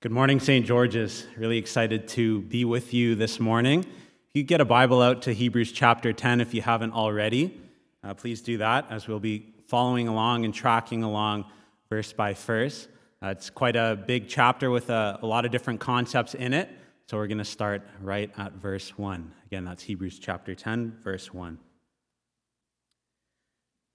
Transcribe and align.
Good 0.00 0.12
morning, 0.12 0.38
St. 0.38 0.64
George's. 0.64 1.26
Really 1.36 1.58
excited 1.58 2.06
to 2.10 2.42
be 2.42 2.64
with 2.64 2.94
you 2.94 3.16
this 3.16 3.40
morning. 3.40 3.80
If 3.80 4.30
you 4.32 4.44
get 4.44 4.60
a 4.60 4.64
Bible 4.64 5.02
out 5.02 5.22
to 5.22 5.32
Hebrews 5.32 5.72
chapter 5.72 6.12
10 6.12 6.40
if 6.40 6.54
you 6.54 6.62
haven't 6.62 6.92
already, 6.92 7.60
uh, 8.04 8.14
please 8.14 8.40
do 8.40 8.58
that 8.58 8.86
as 8.90 9.08
we'll 9.08 9.18
be 9.18 9.52
following 9.66 10.06
along 10.06 10.44
and 10.44 10.54
tracking 10.54 11.02
along 11.02 11.46
verse 11.90 12.12
by 12.12 12.32
verse. 12.34 12.86
Uh, 13.20 13.30
it's 13.30 13.50
quite 13.50 13.74
a 13.74 14.00
big 14.06 14.28
chapter 14.28 14.70
with 14.70 14.88
a, 14.88 15.18
a 15.20 15.26
lot 15.26 15.44
of 15.44 15.50
different 15.50 15.80
concepts 15.80 16.34
in 16.34 16.54
it. 16.54 16.70
So 17.08 17.16
we're 17.16 17.26
going 17.26 17.38
to 17.38 17.44
start 17.44 17.82
right 18.00 18.30
at 18.38 18.52
verse 18.52 18.96
1. 18.96 19.32
Again, 19.46 19.64
that's 19.64 19.82
Hebrews 19.82 20.20
chapter 20.20 20.54
10, 20.54 20.98
verse 21.02 21.34
1. 21.34 21.58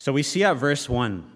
So 0.01 0.11
we 0.11 0.21
see 0.21 0.43
at 0.43 0.57
verse 0.57 0.89
1 0.89 1.31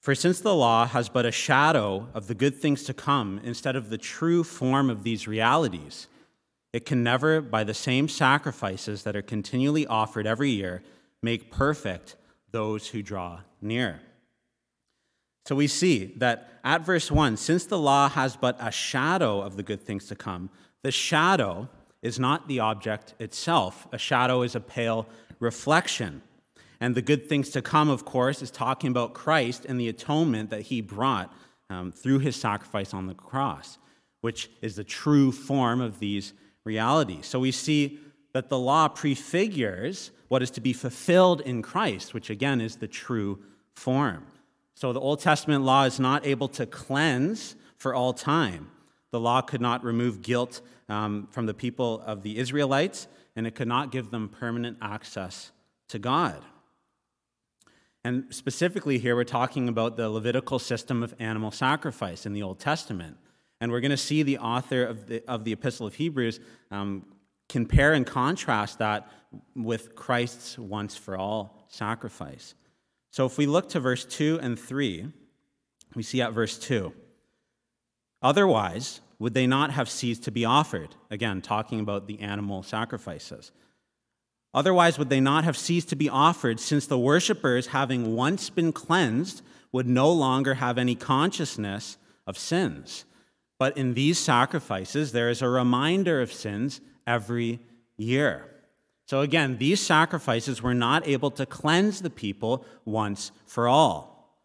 For 0.00 0.14
since 0.14 0.40
the 0.40 0.54
law 0.54 0.86
has 0.86 1.10
but 1.10 1.26
a 1.26 1.32
shadow 1.32 2.08
of 2.14 2.26
the 2.26 2.34
good 2.34 2.56
things 2.56 2.84
to 2.84 2.94
come 2.94 3.40
instead 3.44 3.76
of 3.76 3.90
the 3.90 3.98
true 3.98 4.42
form 4.42 4.88
of 4.88 5.02
these 5.02 5.28
realities, 5.28 6.06
it 6.72 6.86
can 6.86 7.02
never, 7.02 7.40
by 7.42 7.64
the 7.64 7.74
same 7.74 8.08
sacrifices 8.08 9.02
that 9.02 9.14
are 9.14 9.22
continually 9.22 9.86
offered 9.86 10.26
every 10.26 10.50
year, 10.50 10.82
make 11.22 11.50
perfect 11.50 12.16
those 12.50 12.88
who 12.88 13.02
draw 13.02 13.40
near. 13.60 14.00
So 15.46 15.54
we 15.54 15.66
see 15.66 16.14
that 16.16 16.60
at 16.64 16.84
verse 16.84 17.10
1, 17.10 17.36
since 17.36 17.64
the 17.66 17.78
law 17.78 18.08
has 18.08 18.36
but 18.36 18.56
a 18.58 18.70
shadow 18.70 19.42
of 19.42 19.56
the 19.56 19.62
good 19.62 19.82
things 19.82 20.06
to 20.06 20.14
come, 20.14 20.48
the 20.82 20.92
shadow 20.92 21.68
is 22.02 22.18
not 22.18 22.48
the 22.48 22.60
object 22.60 23.14
itself. 23.18 23.86
A 23.92 23.98
shadow 23.98 24.42
is 24.42 24.54
a 24.54 24.60
pale 24.60 25.06
reflection. 25.40 26.22
And 26.80 26.94
the 26.94 27.02
good 27.02 27.28
things 27.28 27.50
to 27.50 27.62
come, 27.62 27.90
of 27.90 28.04
course, 28.04 28.40
is 28.40 28.50
talking 28.50 28.90
about 28.90 29.12
Christ 29.12 29.66
and 29.66 29.78
the 29.78 29.88
atonement 29.88 30.50
that 30.50 30.62
he 30.62 30.80
brought 30.80 31.32
um, 31.68 31.92
through 31.92 32.20
his 32.20 32.36
sacrifice 32.36 32.94
on 32.94 33.06
the 33.06 33.14
cross, 33.14 33.78
which 34.22 34.50
is 34.62 34.76
the 34.76 34.84
true 34.84 35.30
form 35.30 35.80
of 35.80 35.98
these 35.98 36.32
realities. 36.64 37.26
So 37.26 37.38
we 37.38 37.52
see 37.52 38.00
that 38.32 38.48
the 38.48 38.58
law 38.58 38.88
prefigures 38.88 40.10
what 40.28 40.42
is 40.42 40.50
to 40.52 40.60
be 40.60 40.72
fulfilled 40.72 41.40
in 41.42 41.60
Christ, 41.60 42.14
which 42.14 42.30
again 42.30 42.60
is 42.60 42.76
the 42.76 42.88
true 42.88 43.40
form. 43.74 44.24
So 44.74 44.92
the 44.92 45.00
Old 45.00 45.20
Testament 45.20 45.64
law 45.64 45.84
is 45.84 46.00
not 46.00 46.24
able 46.24 46.48
to 46.48 46.66
cleanse 46.66 47.56
for 47.76 47.94
all 47.94 48.12
time. 48.12 48.70
The 49.10 49.20
law 49.20 49.40
could 49.40 49.60
not 49.60 49.84
remove 49.84 50.22
guilt 50.22 50.60
um, 50.88 51.28
from 51.30 51.46
the 51.46 51.54
people 51.54 52.00
of 52.06 52.22
the 52.22 52.38
Israelites, 52.38 53.08
and 53.36 53.46
it 53.46 53.54
could 53.54 53.68
not 53.68 53.90
give 53.90 54.10
them 54.10 54.28
permanent 54.28 54.78
access 54.80 55.50
to 55.88 55.98
God. 55.98 56.42
And 58.04 58.24
specifically, 58.30 58.98
here 58.98 59.14
we're 59.14 59.24
talking 59.24 59.68
about 59.68 59.96
the 59.96 60.08
Levitical 60.08 60.58
system 60.58 61.02
of 61.02 61.14
animal 61.18 61.50
sacrifice 61.50 62.24
in 62.24 62.32
the 62.32 62.42
Old 62.42 62.58
Testament. 62.58 63.16
And 63.60 63.70
we're 63.70 63.80
going 63.80 63.90
to 63.90 63.96
see 63.96 64.22
the 64.22 64.38
author 64.38 64.84
of 64.84 65.06
the, 65.06 65.22
of 65.28 65.44
the 65.44 65.52
Epistle 65.52 65.86
of 65.86 65.94
Hebrews 65.94 66.40
um, 66.70 67.04
compare 67.48 67.92
and 67.92 68.06
contrast 68.06 68.78
that 68.78 69.10
with 69.54 69.94
Christ's 69.94 70.58
once 70.58 70.96
for 70.96 71.16
all 71.18 71.66
sacrifice. 71.68 72.54
So 73.10 73.26
if 73.26 73.36
we 73.36 73.46
look 73.46 73.68
to 73.70 73.80
verse 73.80 74.04
2 74.04 74.38
and 74.40 74.58
3, 74.58 75.12
we 75.94 76.02
see 76.02 76.22
at 76.22 76.32
verse 76.32 76.58
2 76.58 76.92
Otherwise, 78.22 79.00
would 79.18 79.34
they 79.34 79.46
not 79.46 79.70
have 79.72 79.88
ceased 79.88 80.24
to 80.24 80.30
be 80.30 80.44
offered? 80.44 80.94
Again, 81.10 81.42
talking 81.42 81.80
about 81.80 82.06
the 82.06 82.20
animal 82.20 82.62
sacrifices. 82.62 83.50
Otherwise, 84.52 84.98
would 84.98 85.10
they 85.10 85.20
not 85.20 85.44
have 85.44 85.56
ceased 85.56 85.88
to 85.88 85.96
be 85.96 86.08
offered, 86.08 86.58
since 86.58 86.86
the 86.86 86.98
worshippers, 86.98 87.68
having 87.68 88.16
once 88.16 88.50
been 88.50 88.72
cleansed, 88.72 89.42
would 89.72 89.86
no 89.86 90.10
longer 90.10 90.54
have 90.54 90.76
any 90.76 90.94
consciousness 90.94 91.96
of 92.26 92.36
sins? 92.36 93.04
But 93.58 93.76
in 93.76 93.94
these 93.94 94.18
sacrifices, 94.18 95.12
there 95.12 95.28
is 95.28 95.42
a 95.42 95.48
reminder 95.48 96.20
of 96.20 96.32
sins 96.32 96.80
every 97.06 97.60
year. 97.96 98.46
So 99.06 99.20
again, 99.20 99.58
these 99.58 99.80
sacrifices 99.80 100.62
were 100.62 100.74
not 100.74 101.06
able 101.06 101.30
to 101.32 101.44
cleanse 101.44 102.00
the 102.00 102.10
people 102.10 102.64
once 102.84 103.32
for 103.46 103.68
all. 103.68 104.38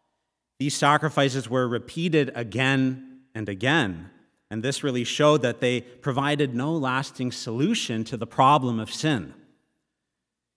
These 0.58 0.74
sacrifices 0.74 1.48
were 1.48 1.68
repeated 1.68 2.30
again 2.34 3.20
and 3.34 3.48
again, 3.48 4.10
and 4.50 4.62
this 4.62 4.82
really 4.82 5.04
showed 5.04 5.42
that 5.42 5.60
they 5.60 5.80
provided 5.80 6.54
no 6.54 6.72
lasting 6.72 7.32
solution 7.32 8.04
to 8.04 8.16
the 8.16 8.26
problem 8.26 8.78
of 8.78 8.92
sin. 8.92 9.34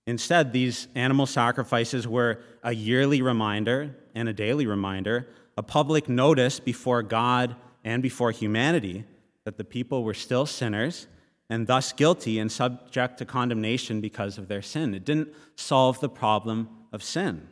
Instead, 0.10 0.52
these 0.52 0.88
animal 0.96 1.28
sacrifices 1.28 2.08
were 2.08 2.40
a 2.64 2.74
yearly 2.74 3.22
reminder 3.22 3.96
and 4.16 4.28
a 4.28 4.34
daily 4.34 4.66
reminder, 4.66 5.28
a 5.56 5.62
public 5.62 6.10
notice 6.10 6.60
before 6.60 7.04
God 7.04 7.56
and 7.84 8.02
before 8.02 8.32
humanity 8.32 9.06
that 9.44 9.60
the 9.60 9.64
people 9.64 10.04
were 10.04 10.16
still 10.16 10.48
sinners 10.48 11.06
and 11.48 11.68
thus 11.68 11.94
guilty 11.94 12.40
and 12.40 12.52
subject 12.52 13.20
to 13.20 13.26
condemnation 13.26 14.02
because 14.02 14.40
of 14.40 14.48
their 14.48 14.64
sin. 14.64 14.96
It 14.96 15.06
didn't 15.06 15.30
solve 15.56 16.00
the 16.00 16.10
problem 16.10 16.70
of 16.92 17.04
sin. 17.04 17.48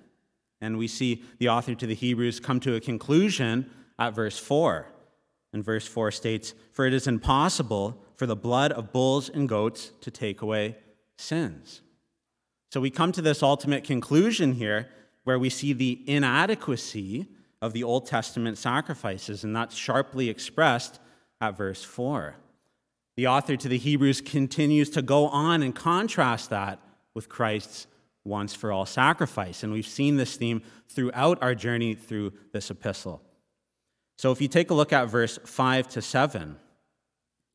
And 0.60 0.80
we 0.80 0.88
see 0.88 1.22
the 1.38 1.50
author 1.50 1.76
to 1.76 1.86
the 1.86 1.94
Hebrews 1.94 2.40
come 2.40 2.60
to 2.62 2.74
a 2.74 2.80
conclusion 2.80 3.70
at 4.00 4.16
verse 4.16 4.40
4. 4.40 4.88
And 5.54 5.64
verse 5.64 5.86
4 5.86 6.10
states, 6.10 6.56
For 6.72 6.88
it 6.88 6.94
is 6.96 7.06
impossible 7.06 8.04
for 8.16 8.26
the 8.26 8.36
blood 8.36 8.72
of 8.72 8.92
bulls 8.92 9.30
and 9.30 9.48
goats 9.48 9.92
to 10.02 10.10
take 10.10 10.42
away 10.42 10.78
sins. 11.18 11.82
So 12.78 12.82
we 12.82 12.92
come 12.92 13.12
to 13.14 13.24
this 13.24 13.42
ultimate 13.42 13.84
conclusion 13.84 14.54
here 14.54 14.88
where 15.24 15.40
we 15.40 15.50
see 15.50 15.74
the 15.74 16.00
inadequacy 16.06 17.26
of 17.60 17.74
the 17.74 17.84
Old 17.84 18.06
Testament 18.06 18.60
sacrifices, 18.60 19.44
and 19.44 19.56
that's 19.56 19.76
sharply 19.76 20.30
expressed 20.30 21.00
at 21.42 21.58
verse 21.58 21.84
4. 21.84 22.36
The 23.16 23.26
author 23.26 23.58
to 23.58 23.68
the 23.68 23.80
Hebrews 23.80 24.22
continues 24.22 24.92
to 24.92 25.02
go 25.02 25.28
on 25.28 25.64
and 25.64 25.74
contrast 25.74 26.52
that 26.52 26.80
with 27.16 27.30
Christ's 27.30 27.88
once 28.24 28.54
for 28.54 28.72
all 28.72 28.86
sacrifice. 28.86 29.64
And 29.64 29.74
we've 29.74 29.88
seen 29.88 30.18
this 30.18 30.36
theme 30.36 30.62
throughout 30.88 31.42
our 31.42 31.56
journey 31.56 31.96
through 31.96 32.32
this 32.54 32.70
epistle. 32.70 33.24
So 34.20 34.32
if 34.32 34.40
you 34.40 34.48
take 34.48 34.70
a 34.70 34.76
look 34.76 34.94
at 34.94 35.06
verse 35.06 35.40
5 35.44 35.88
to 35.88 36.02
7, 36.04 36.58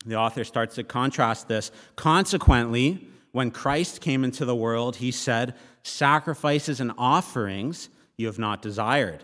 the 0.05 0.15
author 0.15 0.43
starts 0.43 0.75
to 0.75 0.83
contrast 0.83 1.47
this. 1.47 1.71
Consequently, 1.95 3.07
when 3.33 3.51
Christ 3.51 3.99
came 3.99 4.23
into 4.23 4.45
the 4.45 4.55
world, 4.55 4.97
he 4.97 5.11
said, 5.11 5.55
Sacrifices 5.81 6.79
and 6.79 6.93
offerings 6.97 7.89
you 8.15 8.27
have 8.27 8.39
not 8.39 8.61
desired, 8.61 9.23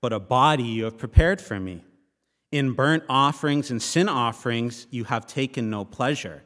but 0.00 0.12
a 0.12 0.18
body 0.18 0.64
you 0.64 0.84
have 0.84 0.98
prepared 0.98 1.40
for 1.40 1.60
me. 1.60 1.84
In 2.50 2.72
burnt 2.72 3.04
offerings 3.08 3.70
and 3.70 3.80
sin 3.80 4.08
offerings 4.08 4.86
you 4.90 5.04
have 5.04 5.26
taken 5.26 5.70
no 5.70 5.84
pleasure. 5.84 6.42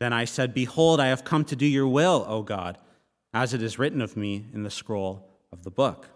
Then 0.00 0.12
I 0.12 0.24
said, 0.24 0.54
Behold, 0.54 1.00
I 1.00 1.08
have 1.08 1.22
come 1.22 1.44
to 1.44 1.56
do 1.56 1.66
your 1.66 1.86
will, 1.86 2.24
O 2.26 2.42
God, 2.42 2.78
as 3.32 3.54
it 3.54 3.62
is 3.62 3.78
written 3.78 4.00
of 4.00 4.16
me 4.16 4.46
in 4.54 4.62
the 4.62 4.70
scroll 4.70 5.28
of 5.52 5.64
the 5.64 5.70
book. 5.70 6.08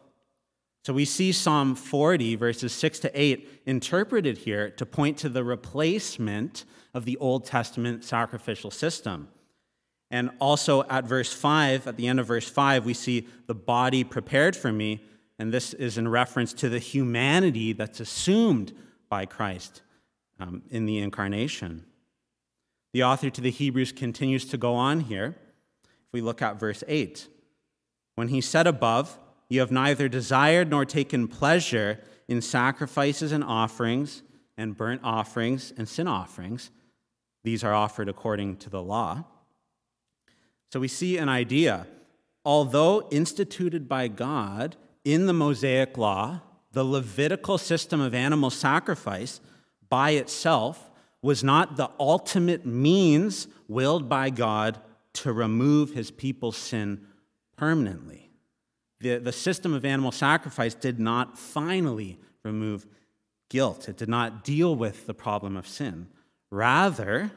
So 0.84 0.94
we 0.94 1.04
see 1.04 1.30
Psalm 1.30 1.74
40, 1.74 2.36
verses 2.36 2.72
6 2.72 3.00
to 3.00 3.20
8, 3.20 3.62
interpreted 3.66 4.38
here 4.38 4.70
to 4.70 4.86
point 4.86 5.18
to 5.18 5.28
the 5.28 5.44
replacement 5.44 6.64
of 6.94 7.04
the 7.04 7.18
Old 7.18 7.44
Testament 7.44 8.02
sacrificial 8.02 8.70
system. 8.70 9.28
And 10.10 10.30
also 10.40 10.84
at 10.84 11.04
verse 11.04 11.32
5, 11.32 11.86
at 11.86 11.96
the 11.96 12.06
end 12.06 12.20
of 12.20 12.26
verse 12.26 12.48
5, 12.48 12.84
we 12.84 12.94
see 12.94 13.26
the 13.46 13.54
body 13.54 14.04
prepared 14.04 14.54
for 14.54 14.72
me. 14.72 15.02
And 15.38 15.52
this 15.52 15.74
is 15.74 15.98
in 15.98 16.08
reference 16.08 16.52
to 16.54 16.68
the 16.68 16.78
humanity 16.78 17.72
that's 17.72 18.00
assumed 18.00 18.72
by 19.08 19.26
Christ 19.26 19.82
um, 20.38 20.62
in 20.70 20.86
the 20.86 20.98
incarnation. 20.98 21.84
The 22.92 23.02
author 23.02 23.30
to 23.30 23.40
the 23.40 23.50
Hebrews 23.50 23.92
continues 23.92 24.46
to 24.46 24.56
go 24.56 24.74
on 24.74 25.00
here. 25.00 25.34
If 25.84 26.12
we 26.12 26.20
look 26.20 26.40
at 26.40 26.58
verse 26.58 26.82
8, 26.86 27.28
when 28.14 28.28
he 28.28 28.40
said 28.40 28.66
above, 28.66 29.18
You 29.48 29.60
have 29.60 29.70
neither 29.70 30.08
desired 30.08 30.70
nor 30.70 30.84
taken 30.84 31.28
pleasure 31.28 32.00
in 32.28 32.40
sacrifices 32.40 33.32
and 33.32 33.44
offerings, 33.44 34.22
and 34.56 34.76
burnt 34.76 35.02
offerings 35.04 35.72
and 35.76 35.88
sin 35.88 36.08
offerings, 36.08 36.70
these 37.44 37.62
are 37.62 37.74
offered 37.74 38.08
according 38.08 38.56
to 38.56 38.70
the 38.70 38.82
law. 38.82 39.24
So 40.76 40.80
we 40.80 40.88
see 40.88 41.16
an 41.16 41.30
idea. 41.30 41.86
Although 42.44 43.08
instituted 43.10 43.88
by 43.88 44.08
God 44.08 44.76
in 45.06 45.24
the 45.24 45.32
Mosaic 45.32 45.96
law, 45.96 46.42
the 46.72 46.84
Levitical 46.84 47.56
system 47.56 47.98
of 48.02 48.14
animal 48.14 48.50
sacrifice 48.50 49.40
by 49.88 50.10
itself 50.10 50.90
was 51.22 51.42
not 51.42 51.78
the 51.78 51.88
ultimate 51.98 52.66
means 52.66 53.48
willed 53.68 54.06
by 54.10 54.28
God 54.28 54.78
to 55.14 55.32
remove 55.32 55.94
his 55.94 56.10
people's 56.10 56.58
sin 56.58 57.06
permanently. 57.56 58.28
The, 59.00 59.16
the 59.16 59.32
system 59.32 59.72
of 59.72 59.86
animal 59.86 60.12
sacrifice 60.12 60.74
did 60.74 61.00
not 61.00 61.38
finally 61.38 62.18
remove 62.44 62.86
guilt, 63.48 63.88
it 63.88 63.96
did 63.96 64.10
not 64.10 64.44
deal 64.44 64.76
with 64.76 65.06
the 65.06 65.14
problem 65.14 65.56
of 65.56 65.66
sin. 65.66 66.08
Rather, 66.50 67.32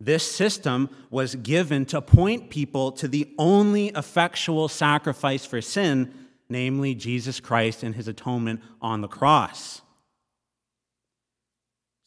this 0.00 0.30
system 0.30 0.90
was 1.10 1.34
given 1.36 1.86
to 1.86 2.02
point 2.02 2.50
people 2.50 2.92
to 2.92 3.08
the 3.08 3.32
only 3.38 3.88
effectual 3.88 4.68
sacrifice 4.68 5.46
for 5.46 5.62
sin, 5.62 6.12
namely 6.48 6.94
Jesus 6.94 7.40
Christ 7.40 7.82
and 7.82 7.94
his 7.94 8.08
atonement 8.08 8.60
on 8.82 9.00
the 9.00 9.08
cross. 9.08 9.80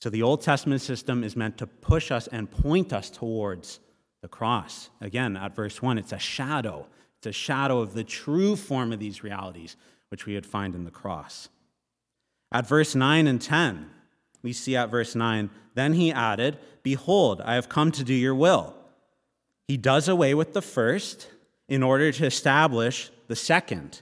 So 0.01 0.09
the 0.09 0.21
Old 0.21 0.41
Testament 0.41 0.81
system 0.81 1.23
is 1.23 1.35
meant 1.35 1.57
to 1.57 1.67
push 1.67 2.11
us 2.11 2.27
and 2.27 2.49
point 2.49 2.93
us 2.93 3.09
towards 3.09 3.79
the 4.21 4.27
cross. 4.27 4.89
Again, 5.01 5.35
at 5.35 5.55
verse 5.55 5.81
1, 5.81 5.97
it's 5.97 6.13
a 6.13 6.19
shadow. 6.19 6.85
It's 7.17 7.27
a 7.27 7.31
shadow 7.31 7.79
of 7.79 7.93
the 7.93 8.03
true 8.03 8.55
form 8.55 8.93
of 8.93 8.99
these 8.99 9.23
realities, 9.23 9.75
which 10.09 10.25
we 10.25 10.35
would 10.35 10.45
find 10.45 10.75
in 10.75 10.85
the 10.85 10.91
cross. 10.91 11.49
At 12.51 12.67
verse 12.67 12.95
9 12.95 13.27
and 13.27 13.41
10, 13.41 13.89
we 14.41 14.53
see 14.53 14.75
at 14.75 14.89
verse 14.89 15.15
9, 15.15 15.49
then 15.75 15.93
he 15.93 16.11
added, 16.11 16.57
Behold, 16.83 17.41
I 17.41 17.55
have 17.55 17.69
come 17.69 17.91
to 17.91 18.03
do 18.03 18.13
your 18.13 18.35
will. 18.35 18.75
He 19.67 19.77
does 19.77 20.07
away 20.07 20.33
with 20.33 20.53
the 20.53 20.61
first 20.61 21.29
in 21.67 21.83
order 21.83 22.11
to 22.11 22.25
establish 22.25 23.11
the 23.27 23.35
second. 23.35 24.01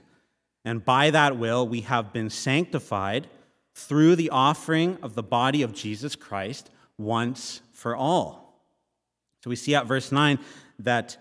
And 0.64 0.84
by 0.84 1.10
that 1.10 1.38
will, 1.38 1.66
we 1.68 1.82
have 1.82 2.12
been 2.12 2.30
sanctified 2.30 3.28
through 3.74 4.16
the 4.16 4.30
offering 4.30 4.98
of 5.02 5.14
the 5.14 5.22
body 5.22 5.62
of 5.62 5.72
Jesus 5.72 6.16
Christ 6.16 6.70
once 6.96 7.60
for 7.72 7.94
all. 7.94 8.62
So 9.42 9.50
we 9.50 9.56
see 9.56 9.74
at 9.74 9.86
verse 9.86 10.10
9 10.10 10.38
that 10.80 11.16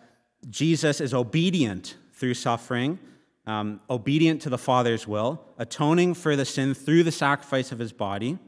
Jesus 0.50 1.02
is 1.02 1.14
obedient 1.14 1.96
through 2.14 2.34
suffering, 2.34 3.00
um, 3.46 3.80
obedient 3.90 4.42
to 4.42 4.50
the 4.50 4.58
Father's 4.58 5.08
will, 5.08 5.44
atoning 5.58 6.14
for 6.14 6.36
the 6.36 6.46
sin 6.46 6.74
through 6.74 7.04
the 7.04 7.12
sacrifice 7.12 7.72
of 7.72 7.80
his 7.80 7.94
body. 7.94 8.40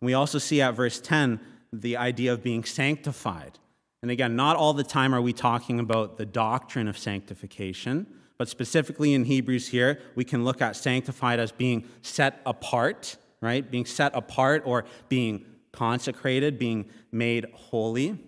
We 0.00 0.14
also 0.14 0.38
see 0.38 0.60
at 0.60 0.74
verse 0.74 1.00
10 1.00 1.40
the 1.72 1.96
idea 1.96 2.32
of 2.32 2.42
being 2.42 2.64
sanctified. 2.64 3.58
And 4.02 4.10
again, 4.10 4.36
not 4.36 4.56
all 4.56 4.74
the 4.74 4.84
time 4.84 5.14
are 5.14 5.22
we 5.22 5.32
talking 5.32 5.80
about 5.80 6.18
the 6.18 6.26
doctrine 6.26 6.88
of 6.88 6.98
sanctification, 6.98 8.06
but 8.36 8.48
specifically 8.48 9.14
in 9.14 9.24
Hebrews 9.24 9.68
here, 9.68 10.00
we 10.14 10.24
can 10.24 10.44
look 10.44 10.60
at 10.60 10.76
sanctified 10.76 11.40
as 11.40 11.52
being 11.52 11.88
set 12.02 12.42
apart, 12.44 13.16
right? 13.40 13.68
Being 13.68 13.86
set 13.86 14.14
apart 14.14 14.62
or 14.66 14.84
being 15.08 15.44
consecrated, 15.72 16.58
being 16.58 16.90
made 17.12 17.46
holy, 17.54 18.18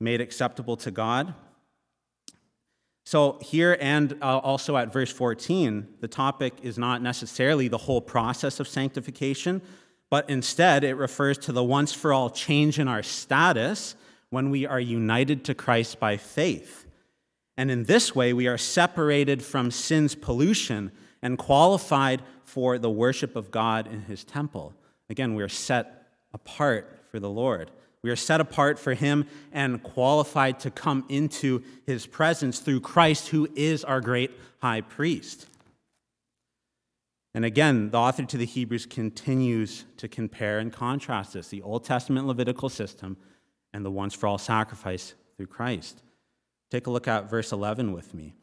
made 0.00 0.20
acceptable 0.20 0.76
to 0.78 0.90
God. 0.90 1.34
So, 3.04 3.38
here 3.40 3.78
and 3.80 4.14
uh, 4.20 4.38
also 4.38 4.76
at 4.76 4.92
verse 4.92 5.12
14, 5.12 5.86
the 6.00 6.08
topic 6.08 6.54
is 6.62 6.76
not 6.76 7.02
necessarily 7.02 7.68
the 7.68 7.78
whole 7.78 8.00
process 8.00 8.58
of 8.58 8.66
sanctification, 8.66 9.62
but 10.10 10.28
instead 10.30 10.84
it 10.84 10.94
refers 10.94 11.38
to 11.38 11.52
the 11.52 11.64
once 11.64 11.92
for 11.92 12.12
all 12.12 12.30
change 12.30 12.78
in 12.78 12.88
our 12.88 13.02
status 13.02 13.96
when 14.30 14.50
we 14.50 14.66
are 14.66 14.80
united 14.80 15.44
to 15.44 15.54
Christ 15.54 15.98
by 15.98 16.16
faith. 16.16 16.86
And 17.56 17.70
in 17.70 17.84
this 17.84 18.14
way, 18.14 18.32
we 18.32 18.46
are 18.46 18.58
separated 18.58 19.42
from 19.42 19.70
sin's 19.70 20.14
pollution 20.14 20.92
and 21.22 21.38
qualified 21.38 22.22
for 22.44 22.78
the 22.78 22.90
worship 22.90 23.34
of 23.34 23.50
God 23.50 23.86
in 23.86 24.02
his 24.02 24.24
temple. 24.24 24.74
Again, 25.08 25.34
we 25.34 25.42
are 25.42 25.48
set 25.48 26.08
apart 26.32 27.00
for 27.10 27.18
the 27.18 27.30
Lord. 27.30 27.70
We 28.02 28.10
are 28.10 28.16
set 28.16 28.40
apart 28.40 28.78
for 28.78 28.94
Him 28.94 29.26
and 29.52 29.82
qualified 29.82 30.60
to 30.60 30.70
come 30.70 31.04
into 31.08 31.64
His 31.86 32.06
presence 32.06 32.60
through 32.60 32.80
Christ, 32.80 33.28
who 33.28 33.48
is 33.56 33.82
our 33.82 34.00
great 34.00 34.30
high 34.60 34.82
priest. 34.82 35.48
And 37.36 37.44
again, 37.44 37.90
the 37.90 37.98
author 37.98 38.24
to 38.24 38.38
the 38.38 38.46
Hebrews 38.46 38.86
continues 38.86 39.84
to 39.98 40.08
compare 40.08 40.58
and 40.58 40.72
contrast 40.72 41.34
this 41.34 41.48
the 41.48 41.60
Old 41.60 41.84
Testament 41.84 42.26
Levitical 42.26 42.70
system 42.70 43.18
and 43.74 43.84
the 43.84 43.90
once 43.90 44.14
for 44.14 44.26
all 44.26 44.38
sacrifice 44.38 45.12
through 45.36 45.48
Christ. 45.48 46.00
Take 46.70 46.86
a 46.86 46.90
look 46.90 47.06
at 47.06 47.28
verse 47.28 47.52
11 47.52 47.92
with 47.92 48.14
me. 48.14 48.36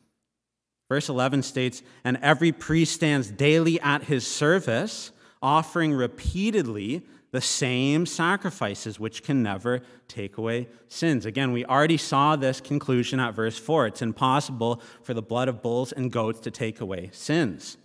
Verse 0.90 1.10
11 1.10 1.42
states, 1.42 1.82
And 2.04 2.20
every 2.22 2.52
priest 2.52 2.94
stands 2.94 3.32
daily 3.32 3.82
at 3.82 4.04
his 4.04 4.28
service, 4.28 5.12
offering 5.42 5.92
repeatedly 5.92 7.02
the 7.32 7.42
same 7.42 8.06
sacrifices 8.06 9.00
which 9.00 9.24
can 9.24 9.42
never 9.42 9.82
take 10.08 10.38
away 10.38 10.68
sins. 10.88 11.26
Again, 11.26 11.52
we 11.52 11.66
already 11.66 11.98
saw 11.98 12.36
this 12.36 12.62
conclusion 12.62 13.20
at 13.20 13.34
verse 13.34 13.58
4. 13.58 13.88
It's 13.88 14.04
impossible 14.04 14.84
for 15.02 15.16
the 15.16 15.24
blood 15.24 15.48
of 15.48 15.64
bulls 15.64 15.92
and 15.92 16.12
goats 16.12 16.42
to 16.42 16.52
take 16.52 16.80
away 16.80 17.10
sins. 17.12 17.78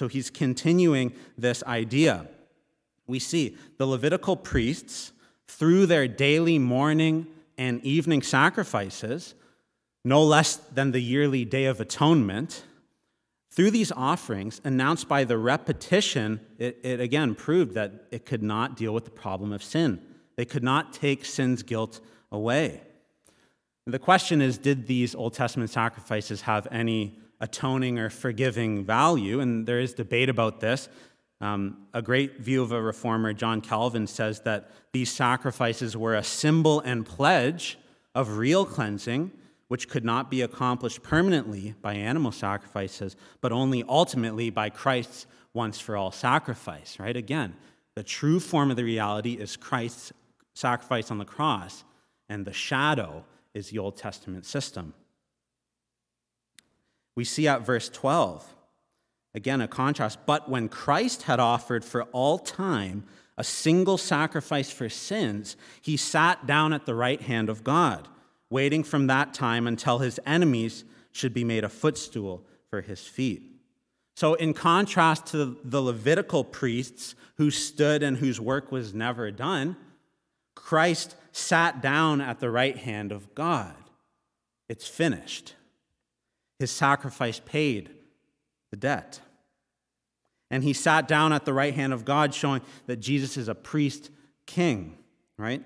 So 0.00 0.08
he's 0.08 0.30
continuing 0.30 1.12
this 1.36 1.62
idea. 1.64 2.26
We 3.06 3.18
see 3.18 3.58
the 3.76 3.84
Levitical 3.84 4.34
priests, 4.34 5.12
through 5.46 5.84
their 5.84 6.08
daily 6.08 6.58
morning 6.58 7.26
and 7.58 7.84
evening 7.84 8.22
sacrifices, 8.22 9.34
no 10.02 10.24
less 10.24 10.56
than 10.56 10.92
the 10.92 11.00
yearly 11.00 11.44
Day 11.44 11.66
of 11.66 11.82
Atonement, 11.82 12.64
through 13.50 13.72
these 13.72 13.92
offerings, 13.92 14.62
announced 14.64 15.06
by 15.06 15.24
the 15.24 15.36
repetition, 15.36 16.40
it, 16.56 16.78
it, 16.82 16.98
again 16.98 17.34
proved 17.34 17.74
that 17.74 18.06
it 18.10 18.24
could 18.24 18.42
not 18.42 18.78
deal 18.78 18.94
with 18.94 19.04
the 19.04 19.10
problem 19.10 19.52
of 19.52 19.62
sin. 19.62 20.00
They 20.36 20.46
could 20.46 20.64
not 20.64 20.94
take 20.94 21.26
sin's 21.26 21.62
guilt 21.62 22.00
away. 22.32 22.80
The 23.86 23.98
question 23.98 24.40
is 24.40 24.56
did 24.56 24.86
these 24.86 25.14
Old 25.14 25.34
Testament 25.34 25.68
sacrifices 25.68 26.40
have 26.40 26.66
any 26.70 27.18
atoning 27.40 27.98
or 27.98 28.10
forgiving 28.10 28.84
value? 28.84 29.40
And 29.40 29.66
there 29.66 29.80
is 29.80 29.94
debate 29.94 30.28
about 30.28 30.60
this. 30.60 30.88
Um, 31.40 31.86
a 31.94 32.02
great 32.02 32.40
view 32.40 32.62
of 32.62 32.72
a 32.72 32.80
reformer, 32.80 33.32
John 33.32 33.60
Calvin, 33.60 34.06
says 34.06 34.40
that 34.40 34.70
these 34.92 35.10
sacrifices 35.10 35.96
were 35.96 36.14
a 36.14 36.22
symbol 36.22 36.80
and 36.80 37.06
pledge 37.06 37.78
of 38.14 38.36
real 38.36 38.64
cleansing 38.64 39.30
which 39.70 39.88
could 39.88 40.04
not 40.04 40.32
be 40.32 40.42
accomplished 40.42 41.00
permanently 41.00 41.76
by 41.80 41.94
animal 41.94 42.32
sacrifices, 42.32 43.14
but 43.40 43.52
only 43.52 43.84
ultimately 43.88 44.50
by 44.50 44.68
Christ's 44.68 45.28
once 45.54 45.78
for 45.78 45.96
all 45.96 46.10
sacrifice, 46.10 46.98
right? 46.98 47.16
Again, 47.16 47.54
the 47.94 48.02
true 48.02 48.40
form 48.40 48.72
of 48.72 48.76
the 48.76 48.82
reality 48.82 49.34
is 49.34 49.56
Christ's 49.56 50.12
sacrifice 50.54 51.12
on 51.12 51.18
the 51.18 51.24
cross, 51.24 51.84
and 52.28 52.44
the 52.44 52.52
shadow 52.52 53.24
is 53.54 53.70
the 53.70 53.78
Old 53.78 53.96
Testament 53.96 54.44
system. 54.44 54.92
We 57.20 57.24
see 57.24 57.46
at 57.46 57.66
verse 57.66 57.90
12, 57.90 58.54
again, 59.34 59.60
a 59.60 59.68
contrast. 59.68 60.20
But 60.24 60.48
when 60.48 60.70
Christ 60.70 61.24
had 61.24 61.38
offered 61.38 61.84
for 61.84 62.04
all 62.04 62.38
time 62.38 63.04
a 63.36 63.44
single 63.44 63.98
sacrifice 63.98 64.70
for 64.70 64.88
sins, 64.88 65.54
he 65.82 65.98
sat 65.98 66.46
down 66.46 66.72
at 66.72 66.86
the 66.86 66.94
right 66.94 67.20
hand 67.20 67.50
of 67.50 67.62
God 67.62 68.08
waiting 68.48 68.82
from 68.82 69.06
that 69.08 69.34
time 69.34 69.66
until 69.66 69.98
his 69.98 70.18
enemies 70.24 70.84
should 71.12 71.34
be 71.34 71.44
made 71.44 71.62
a 71.62 71.68
footstool 71.68 72.42
for 72.70 72.80
his 72.80 73.06
feet. 73.06 73.42
So, 74.16 74.32
in 74.32 74.54
contrast 74.54 75.26
to 75.26 75.58
the 75.62 75.82
Levitical 75.82 76.42
priests 76.42 77.14
who 77.36 77.50
stood 77.50 78.02
and 78.02 78.16
whose 78.16 78.40
work 78.40 78.72
was 78.72 78.94
never 78.94 79.30
done, 79.30 79.76
Christ 80.54 81.16
sat 81.32 81.82
down 81.82 82.22
at 82.22 82.40
the 82.40 82.50
right 82.50 82.78
hand 82.78 83.12
of 83.12 83.34
God. 83.34 83.74
It's 84.70 84.88
finished. 84.88 85.54
His 86.60 86.70
sacrifice 86.70 87.40
paid 87.44 87.88
the 88.70 88.76
debt. 88.76 89.20
And 90.50 90.62
he 90.62 90.74
sat 90.74 91.08
down 91.08 91.32
at 91.32 91.46
the 91.46 91.54
right 91.54 91.74
hand 91.74 91.94
of 91.94 92.04
God, 92.04 92.34
showing 92.34 92.60
that 92.86 92.96
Jesus 92.96 93.38
is 93.38 93.48
a 93.48 93.54
priest 93.54 94.10
king, 94.44 94.98
right? 95.38 95.62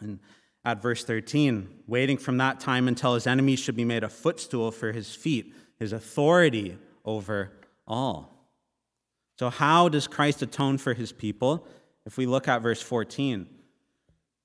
And 0.00 0.18
at 0.64 0.80
verse 0.80 1.04
13, 1.04 1.68
waiting 1.86 2.16
from 2.16 2.38
that 2.38 2.58
time 2.58 2.88
until 2.88 3.12
his 3.12 3.26
enemies 3.26 3.58
should 3.58 3.76
be 3.76 3.84
made 3.84 4.02
a 4.02 4.08
footstool 4.08 4.70
for 4.70 4.92
his 4.92 5.14
feet, 5.14 5.52
his 5.78 5.92
authority 5.92 6.78
over 7.04 7.52
all. 7.86 8.48
So, 9.38 9.50
how 9.50 9.90
does 9.90 10.06
Christ 10.06 10.40
atone 10.40 10.78
for 10.78 10.94
his 10.94 11.12
people? 11.12 11.66
If 12.06 12.16
we 12.16 12.24
look 12.24 12.48
at 12.48 12.62
verse 12.62 12.80
14, 12.80 13.46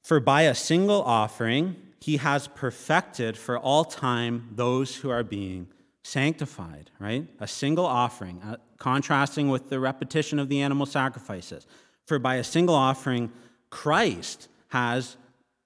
for 0.03 0.19
by 0.19 0.41
a 0.41 0.55
single 0.55 1.01
offering, 1.03 1.77
he 1.99 2.17
has 2.17 2.47
perfected 2.47 3.37
for 3.37 3.57
all 3.57 3.83
time 3.83 4.49
those 4.53 4.97
who 4.97 5.09
are 5.09 5.23
being 5.23 5.67
sanctified, 6.03 6.91
right? 6.99 7.27
A 7.39 7.47
single 7.47 7.85
offering, 7.85 8.41
uh, 8.41 8.57
contrasting 8.77 9.49
with 9.49 9.69
the 9.69 9.79
repetition 9.79 10.39
of 10.39 10.47
the 10.49 10.61
animal 10.61 10.85
sacrifices. 10.85 11.67
For 12.05 12.19
by 12.19 12.35
a 12.35 12.43
single 12.43 12.75
offering, 12.75 13.31
Christ 13.69 14.47
has 14.69 15.17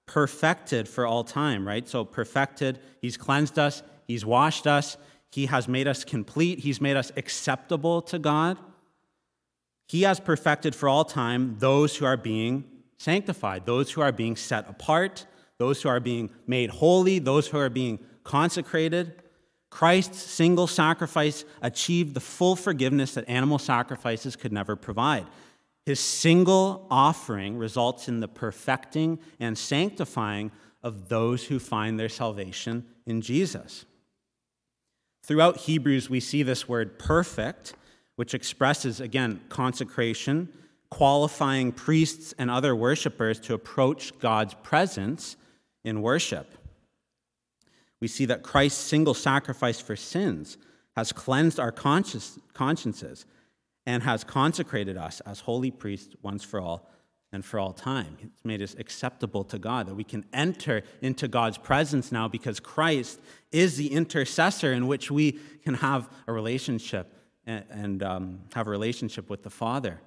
perfected 0.06 0.88
for 0.88 1.06
all 1.06 1.22
time, 1.22 1.66
right? 1.66 1.88
So, 1.88 2.04
perfected, 2.04 2.80
He's 3.00 3.16
cleansed 3.16 3.58
us, 3.58 3.82
He's 4.06 4.24
washed 4.24 4.66
us, 4.66 4.96
He 5.30 5.46
has 5.46 5.68
made 5.68 5.86
us 5.86 6.04
complete, 6.04 6.60
He's 6.60 6.80
made 6.80 6.96
us 6.96 7.12
acceptable 7.16 8.02
to 8.02 8.18
God. 8.18 8.58
He 9.86 10.02
has 10.02 10.18
perfected 10.18 10.74
for 10.74 10.88
all 10.88 11.04
time 11.04 11.56
those 11.58 11.96
who 11.96 12.04
are 12.04 12.16
being 12.16 12.64
sanctified, 12.98 13.66
those 13.66 13.92
who 13.92 14.00
are 14.00 14.12
being 14.12 14.36
set 14.36 14.68
apart, 14.68 15.26
those 15.58 15.82
who 15.82 15.88
are 15.88 16.00
being 16.00 16.30
made 16.46 16.70
holy, 16.70 17.18
those 17.18 17.48
who 17.48 17.58
are 17.58 17.70
being 17.70 17.98
consecrated. 18.24 19.22
Christ's 19.70 20.20
single 20.20 20.66
sacrifice 20.66 21.44
achieved 21.62 22.14
the 22.14 22.20
full 22.20 22.56
forgiveness 22.56 23.14
that 23.14 23.28
animal 23.28 23.58
sacrifices 23.58 24.36
could 24.36 24.52
never 24.52 24.76
provide. 24.76 25.26
His 25.86 25.98
single 25.98 26.86
offering 26.90 27.56
results 27.56 28.06
in 28.08 28.20
the 28.20 28.28
perfecting 28.28 29.18
and 29.40 29.56
sanctifying 29.56 30.52
of 30.82 31.08
those 31.08 31.44
who 31.44 31.58
find 31.58 31.98
their 31.98 32.08
salvation 32.08 32.84
in 33.06 33.20
Jesus. 33.20 33.84
Throughout 35.24 35.58
Hebrews, 35.58 36.10
we 36.10 36.20
see 36.20 36.42
this 36.42 36.68
word 36.68 36.98
perfect, 36.98 37.74
which 38.16 38.34
expresses, 38.34 39.00
again, 39.00 39.40
consecration, 39.48 40.48
qualifying 40.90 41.72
priests 41.72 42.34
and 42.38 42.50
other 42.50 42.76
worshipers 42.76 43.40
to 43.40 43.54
approach 43.54 44.18
God's 44.18 44.54
presence 44.62 45.36
in 45.84 46.02
worship. 46.02 46.46
We 48.00 48.08
see 48.08 48.24
that 48.26 48.42
Christ's 48.42 48.80
single 48.80 49.14
sacrifice 49.14 49.80
for 49.80 49.96
sins 49.96 50.58
has 50.96 51.12
cleansed 51.12 51.58
our 51.58 51.72
consciences 51.72 53.26
and 53.86 54.02
has 54.02 54.24
consecrated 54.24 54.96
us 54.96 55.20
as 55.20 55.40
holy 55.40 55.70
priests 55.70 56.14
once 56.22 56.44
for 56.44 56.60
all 56.60 56.88
and 57.32 57.44
for 57.44 57.58
all 57.58 57.72
time. 57.72 58.18
It's 58.20 58.44
made 58.44 58.60
us 58.60 58.76
acceptable 58.78 59.42
to 59.44 59.58
God, 59.58 59.86
that 59.86 59.94
we 59.94 60.04
can 60.04 60.24
enter 60.32 60.82
into 61.00 61.28
God's 61.28 61.56
presence 61.56 62.12
now 62.12 62.28
because 62.28 62.60
Christ 62.60 63.20
is 63.50 63.76
the 63.76 63.92
intercessor 63.92 64.72
in 64.72 64.86
which 64.86 65.10
we 65.10 65.38
can 65.64 65.74
have 65.74 66.10
a 66.26 66.32
relationship 66.32 67.14
and, 67.46 67.64
and 67.70 68.02
um, 68.02 68.40
have 68.52 68.66
a 68.66 68.70
relationship 68.70 69.30
with 69.30 69.42
the 69.42 69.50
Father 69.50 70.00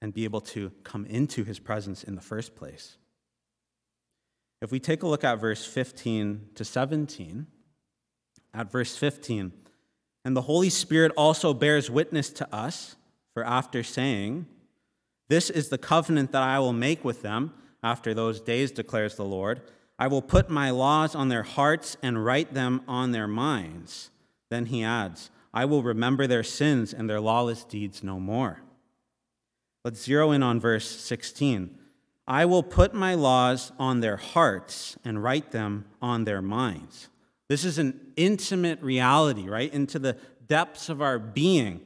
and 0.00 0.14
be 0.14 0.24
able 0.24 0.40
to 0.40 0.72
come 0.82 1.04
into 1.06 1.44
his 1.44 1.58
presence 1.58 2.02
in 2.02 2.14
the 2.14 2.22
first 2.22 2.56
place. 2.56 2.96
If 4.62 4.70
we 4.70 4.78
take 4.78 5.02
a 5.02 5.08
look 5.08 5.24
at 5.24 5.40
verse 5.40 5.64
15 5.64 6.50
to 6.54 6.64
17, 6.64 7.48
at 8.54 8.70
verse 8.70 8.96
15, 8.96 9.52
and 10.24 10.36
the 10.36 10.42
Holy 10.42 10.70
Spirit 10.70 11.10
also 11.16 11.52
bears 11.52 11.90
witness 11.90 12.30
to 12.30 12.54
us, 12.54 12.94
for 13.34 13.44
after 13.44 13.82
saying, 13.82 14.46
This 15.28 15.50
is 15.50 15.68
the 15.68 15.78
covenant 15.78 16.30
that 16.30 16.44
I 16.44 16.60
will 16.60 16.72
make 16.72 17.04
with 17.04 17.22
them 17.22 17.52
after 17.82 18.14
those 18.14 18.40
days, 18.40 18.70
declares 18.70 19.16
the 19.16 19.24
Lord. 19.24 19.62
I 19.98 20.06
will 20.06 20.22
put 20.22 20.48
my 20.48 20.70
laws 20.70 21.16
on 21.16 21.28
their 21.28 21.42
hearts 21.42 21.96
and 22.00 22.24
write 22.24 22.54
them 22.54 22.82
on 22.86 23.10
their 23.10 23.26
minds. 23.26 24.10
Then 24.48 24.66
he 24.66 24.84
adds, 24.84 25.30
I 25.52 25.64
will 25.64 25.82
remember 25.82 26.28
their 26.28 26.44
sins 26.44 26.94
and 26.94 27.10
their 27.10 27.20
lawless 27.20 27.64
deeds 27.64 28.04
no 28.04 28.20
more. 28.20 28.60
Let's 29.84 30.04
zero 30.04 30.30
in 30.30 30.44
on 30.44 30.60
verse 30.60 30.88
16. 30.88 31.80
I 32.26 32.44
will 32.44 32.62
put 32.62 32.94
my 32.94 33.14
laws 33.14 33.72
on 33.78 34.00
their 34.00 34.16
hearts 34.16 34.96
and 35.04 35.22
write 35.22 35.50
them 35.50 35.86
on 36.00 36.24
their 36.24 36.42
minds. 36.42 37.08
This 37.48 37.64
is 37.64 37.78
an 37.78 37.98
intimate 38.16 38.80
reality, 38.80 39.48
right? 39.48 39.72
Into 39.72 39.98
the 39.98 40.16
depths 40.46 40.88
of 40.88 41.02
our 41.02 41.18
being. 41.18 41.80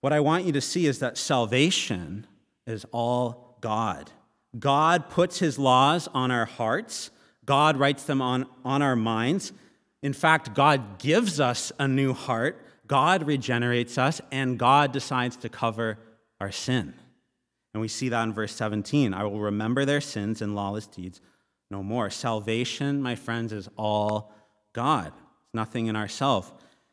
What 0.00 0.12
I 0.12 0.20
want 0.20 0.44
you 0.44 0.52
to 0.52 0.60
see 0.60 0.86
is 0.86 0.98
that 0.98 1.18
salvation 1.18 2.26
is 2.66 2.86
all 2.92 3.56
God. 3.60 4.10
God 4.58 5.08
puts 5.08 5.38
his 5.38 5.58
laws 5.58 6.08
on 6.08 6.30
our 6.30 6.46
hearts, 6.46 7.10
God 7.44 7.76
writes 7.76 8.04
them 8.04 8.20
on, 8.22 8.46
on 8.64 8.82
our 8.82 8.96
minds. 8.96 9.52
In 10.02 10.12
fact, 10.12 10.54
God 10.54 10.98
gives 10.98 11.40
us 11.40 11.72
a 11.78 11.86
new 11.86 12.12
heart, 12.12 12.64
God 12.86 13.26
regenerates 13.26 13.98
us, 13.98 14.20
and 14.30 14.58
God 14.58 14.92
decides 14.92 15.36
to 15.38 15.48
cover 15.48 15.98
our 16.40 16.52
sin. 16.52 16.94
And 17.72 17.80
we 17.80 17.88
see 17.88 18.08
that 18.08 18.22
in 18.22 18.32
verse 18.32 18.54
17 18.54 19.14
I 19.14 19.24
will 19.24 19.40
remember 19.40 19.84
their 19.84 20.00
sins 20.00 20.42
and 20.42 20.54
lawless 20.54 20.86
deeds 20.86 21.20
no 21.70 21.82
more. 21.82 22.10
Salvation, 22.10 23.00
my 23.00 23.14
friends, 23.14 23.52
is 23.52 23.68
all 23.76 24.32
God, 24.72 25.12
it's 25.44 25.54
nothing 25.54 25.86
in 25.86 25.96
ourselves. 25.96 26.50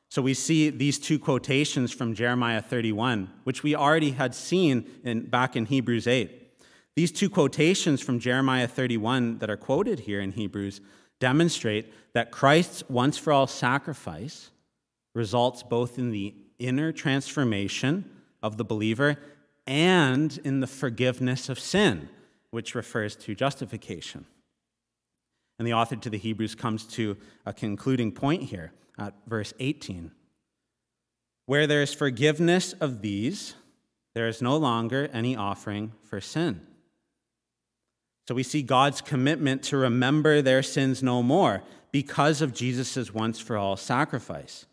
So 0.09 0.21
we 0.21 0.33
see 0.33 0.69
these 0.69 0.99
two 0.99 1.19
quotations 1.19 1.91
from 1.91 2.13
Jeremiah 2.13 2.61
31, 2.61 3.29
which 3.43 3.61
we 3.61 3.75
already 3.75 4.11
had 4.11 4.33
seen 4.33 4.89
in, 5.03 5.25
back 5.25 5.55
in 5.55 5.65
Hebrews 5.65 6.07
8. 6.07 6.31
These 6.95 7.11
two 7.11 7.29
quotations 7.29 8.01
from 8.01 8.19
Jeremiah 8.19 8.67
31 8.67 9.39
that 9.39 9.49
are 9.49 9.57
quoted 9.57 10.01
here 10.01 10.21
in 10.21 10.31
Hebrews 10.31 10.79
demonstrate 11.19 11.91
that 12.13 12.31
Christ's 12.31 12.83
once 12.89 13.17
for 13.17 13.33
all 13.33 13.47
sacrifice 13.47 14.51
results 15.13 15.61
both 15.61 15.99
in 15.99 16.11
the 16.11 16.33
inner 16.57 16.91
transformation 16.91 18.09
of 18.41 18.57
the 18.57 18.63
believer 18.63 19.17
and 19.67 20.39
in 20.43 20.61
the 20.61 20.67
forgiveness 20.67 21.49
of 21.49 21.59
sin, 21.59 22.09
which 22.51 22.73
refers 22.73 23.15
to 23.17 23.35
justification. 23.35 24.25
And 25.59 25.67
the 25.67 25.73
author 25.73 25.95
to 25.95 26.09
the 26.09 26.17
Hebrews 26.17 26.55
comes 26.55 26.85
to 26.85 27.17
a 27.45 27.53
concluding 27.53 28.11
point 28.11 28.43
here 28.43 28.71
at 28.97 29.13
verse 29.27 29.53
18. 29.59 30.11
Where 31.45 31.67
there 31.67 31.81
is 31.81 31.93
forgiveness 31.93 32.73
of 32.73 33.01
these, 33.01 33.55
there 34.15 34.27
is 34.27 34.41
no 34.41 34.57
longer 34.57 35.09
any 35.13 35.35
offering 35.35 35.93
for 36.03 36.21
sin. 36.21 36.61
So 38.27 38.35
we 38.35 38.43
see 38.43 38.61
God's 38.61 39.01
commitment 39.01 39.63
to 39.63 39.77
remember 39.77 40.41
their 40.41 40.61
sins 40.61 41.01
no 41.01 41.23
more 41.23 41.63
because 41.91 42.41
of 42.41 42.53
Jesus' 42.53 43.13
once 43.13 43.39
for 43.39 43.57
all 43.57 43.77
sacrifice. 43.77 44.65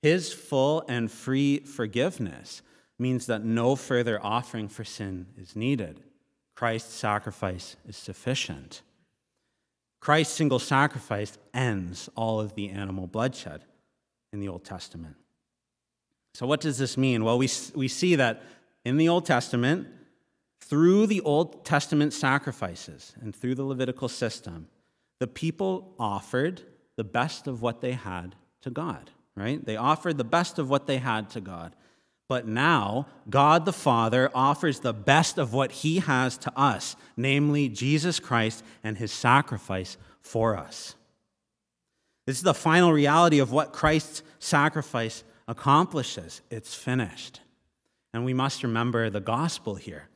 His 0.00 0.32
full 0.32 0.82
and 0.88 1.10
free 1.10 1.60
forgiveness 1.60 2.62
means 3.02 3.26
that 3.26 3.44
no 3.44 3.76
further 3.76 4.18
offering 4.24 4.68
for 4.68 4.84
sin 4.84 5.26
is 5.36 5.54
needed. 5.56 6.00
Christ's 6.54 6.94
sacrifice 6.94 7.76
is 7.86 7.96
sufficient. 7.96 8.82
Christ's 10.00 10.34
single 10.34 10.58
sacrifice 10.58 11.36
ends 11.52 12.08
all 12.16 12.40
of 12.40 12.54
the 12.54 12.70
animal 12.70 13.06
bloodshed 13.06 13.64
in 14.32 14.40
the 14.40 14.48
Old 14.48 14.64
Testament. 14.64 15.16
So, 16.34 16.46
what 16.46 16.60
does 16.60 16.78
this 16.78 16.96
mean? 16.96 17.24
Well, 17.24 17.38
we, 17.38 17.48
we 17.74 17.88
see 17.88 18.16
that 18.16 18.42
in 18.84 18.96
the 18.96 19.08
Old 19.08 19.26
Testament, 19.26 19.88
through 20.60 21.06
the 21.06 21.20
Old 21.20 21.64
Testament 21.64 22.12
sacrifices 22.12 23.12
and 23.20 23.34
through 23.34 23.54
the 23.54 23.64
Levitical 23.64 24.08
system, 24.08 24.68
the 25.18 25.26
people 25.26 25.94
offered 25.98 26.62
the 26.96 27.04
best 27.04 27.46
of 27.46 27.62
what 27.62 27.80
they 27.80 27.92
had 27.92 28.34
to 28.62 28.70
God, 28.70 29.10
right? 29.36 29.64
They 29.64 29.76
offered 29.76 30.18
the 30.18 30.24
best 30.24 30.58
of 30.58 30.70
what 30.70 30.86
they 30.86 30.96
had 30.96 31.30
to 31.30 31.40
God. 31.40 31.76
But 32.32 32.48
now, 32.48 33.08
God 33.28 33.66
the 33.66 33.74
Father 33.74 34.30
offers 34.34 34.80
the 34.80 34.94
best 34.94 35.36
of 35.36 35.52
what 35.52 35.70
He 35.70 35.98
has 35.98 36.38
to 36.38 36.58
us, 36.58 36.96
namely 37.14 37.68
Jesus 37.68 38.18
Christ 38.18 38.64
and 38.82 38.96
His 38.96 39.12
sacrifice 39.12 39.98
for 40.22 40.56
us. 40.56 40.94
This 42.26 42.38
is 42.38 42.42
the 42.42 42.54
final 42.54 42.90
reality 42.90 43.38
of 43.38 43.52
what 43.52 43.74
Christ's 43.74 44.22
sacrifice 44.38 45.24
accomplishes. 45.46 46.40
It's 46.50 46.74
finished. 46.74 47.42
And 48.14 48.24
we 48.24 48.32
must 48.32 48.62
remember 48.62 49.10
the 49.10 49.20
gospel 49.20 49.74
here. 49.74 50.08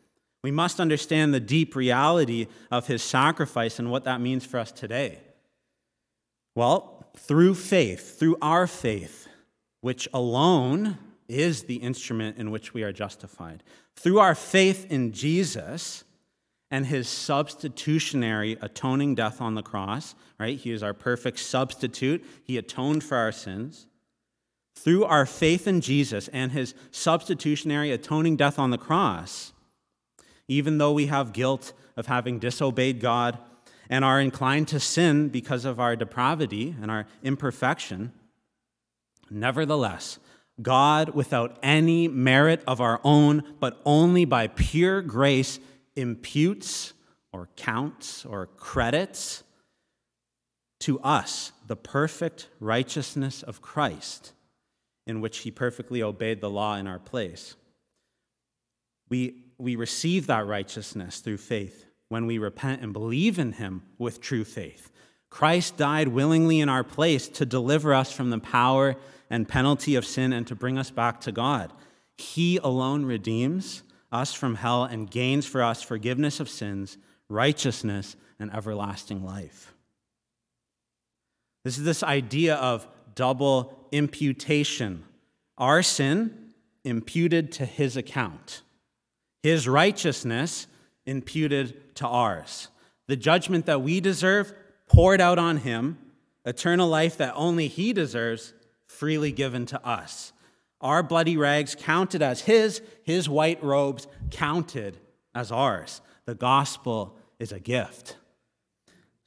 We 0.42 0.50
must 0.50 0.80
understand 0.80 1.34
the 1.34 1.38
deep 1.38 1.76
reality 1.76 2.46
of 2.70 2.86
his 2.86 3.02
sacrifice 3.02 3.78
and 3.78 3.90
what 3.90 4.04
that 4.04 4.22
means 4.22 4.46
for 4.46 4.58
us 4.58 4.72
today. 4.72 5.18
Well, 6.54 7.10
through 7.14 7.56
faith, 7.56 8.18
through 8.18 8.38
our 8.40 8.66
faith, 8.66 9.28
which 9.82 10.08
alone 10.14 10.96
is 11.28 11.64
the 11.64 11.76
instrument 11.76 12.36
in 12.38 12.50
which 12.50 12.74
we 12.74 12.82
are 12.82 12.92
justified. 12.92 13.62
Through 13.96 14.18
our 14.18 14.34
faith 14.34 14.90
in 14.90 15.12
Jesus 15.12 16.04
and 16.70 16.86
his 16.86 17.08
substitutionary 17.08 18.58
atoning 18.60 19.14
death 19.14 19.40
on 19.40 19.54
the 19.54 19.62
cross, 19.62 20.14
right? 20.38 20.58
He 20.58 20.72
is 20.72 20.82
our 20.82 20.94
perfect 20.94 21.38
substitute. 21.38 22.24
He 22.44 22.58
atoned 22.58 23.04
for 23.04 23.16
our 23.16 23.32
sins. 23.32 23.86
Through 24.74 25.04
our 25.04 25.26
faith 25.26 25.66
in 25.66 25.80
Jesus 25.80 26.28
and 26.28 26.52
his 26.52 26.74
substitutionary 26.90 27.92
atoning 27.92 28.36
death 28.36 28.58
on 28.58 28.70
the 28.70 28.78
cross, 28.78 29.52
even 30.48 30.78
though 30.78 30.92
we 30.92 31.06
have 31.06 31.32
guilt 31.32 31.72
of 31.96 32.06
having 32.06 32.38
disobeyed 32.38 33.00
God 33.00 33.38
and 33.88 34.04
are 34.04 34.20
inclined 34.20 34.68
to 34.68 34.80
sin 34.80 35.28
because 35.28 35.64
of 35.64 35.80
our 35.80 35.96
depravity 35.96 36.74
and 36.80 36.90
our 36.90 37.06
imperfection, 37.22 38.12
nevertheless, 39.30 40.18
God, 40.60 41.10
without 41.10 41.58
any 41.62 42.08
merit 42.08 42.62
of 42.66 42.80
our 42.80 43.00
own, 43.04 43.42
but 43.60 43.80
only 43.84 44.24
by 44.24 44.46
pure 44.46 45.02
grace, 45.02 45.60
imputes 45.94 46.94
or 47.32 47.48
counts 47.56 48.24
or 48.24 48.46
credits 48.46 49.42
to 50.80 51.00
us 51.00 51.52
the 51.66 51.76
perfect 51.76 52.48
righteousness 52.60 53.42
of 53.42 53.60
Christ, 53.60 54.32
in 55.06 55.20
which 55.20 55.38
he 55.38 55.50
perfectly 55.50 56.02
obeyed 56.02 56.40
the 56.40 56.50
law 56.50 56.76
in 56.76 56.86
our 56.86 56.98
place. 56.98 57.56
We, 59.08 59.44
we 59.58 59.76
receive 59.76 60.26
that 60.26 60.46
righteousness 60.46 61.20
through 61.20 61.38
faith 61.38 61.86
when 62.08 62.26
we 62.26 62.38
repent 62.38 62.82
and 62.82 62.92
believe 62.92 63.38
in 63.38 63.52
him 63.52 63.82
with 63.98 64.20
true 64.20 64.44
faith. 64.44 64.90
Christ 65.28 65.76
died 65.76 66.08
willingly 66.08 66.60
in 66.60 66.68
our 66.68 66.84
place 66.84 67.28
to 67.28 67.46
deliver 67.46 67.92
us 67.92 68.12
from 68.12 68.30
the 68.30 68.38
power 68.38 68.96
and 69.30 69.48
penalty 69.48 69.94
of 69.94 70.04
sin 70.04 70.32
and 70.32 70.46
to 70.46 70.54
bring 70.54 70.78
us 70.78 70.90
back 70.90 71.20
to 71.22 71.32
God. 71.32 71.72
He 72.16 72.58
alone 72.58 73.04
redeems 73.04 73.82
us 74.12 74.32
from 74.32 74.56
hell 74.56 74.84
and 74.84 75.10
gains 75.10 75.46
for 75.46 75.62
us 75.62 75.82
forgiveness 75.82 76.40
of 76.40 76.48
sins, 76.48 76.96
righteousness, 77.28 78.16
and 78.38 78.52
everlasting 78.54 79.24
life. 79.24 79.74
This 81.64 81.78
is 81.78 81.84
this 81.84 82.02
idea 82.02 82.54
of 82.54 82.86
double 83.14 83.88
imputation. 83.90 85.04
Our 85.58 85.82
sin 85.82 86.52
imputed 86.84 87.50
to 87.52 87.66
his 87.66 87.96
account, 87.96 88.62
his 89.42 89.66
righteousness 89.66 90.68
imputed 91.06 91.96
to 91.96 92.06
ours. 92.06 92.68
The 93.08 93.16
judgment 93.16 93.66
that 93.66 93.82
we 93.82 94.00
deserve 94.00 94.52
poured 94.88 95.20
out 95.20 95.38
on 95.38 95.58
him, 95.58 95.98
eternal 96.44 96.88
life 96.88 97.16
that 97.16 97.34
only 97.34 97.68
he 97.68 97.92
deserves 97.92 98.52
freely 98.86 99.32
given 99.32 99.66
to 99.66 99.86
us. 99.86 100.32
Our 100.80 101.02
bloody 101.02 101.36
rags 101.36 101.74
counted 101.74 102.22
as 102.22 102.42
his, 102.42 102.82
his 103.02 103.28
white 103.28 103.62
robes 103.62 104.06
counted 104.30 104.98
as 105.34 105.50
ours. 105.50 106.00
The 106.26 106.34
gospel 106.34 107.16
is 107.38 107.52
a 107.52 107.60
gift. 107.60 108.16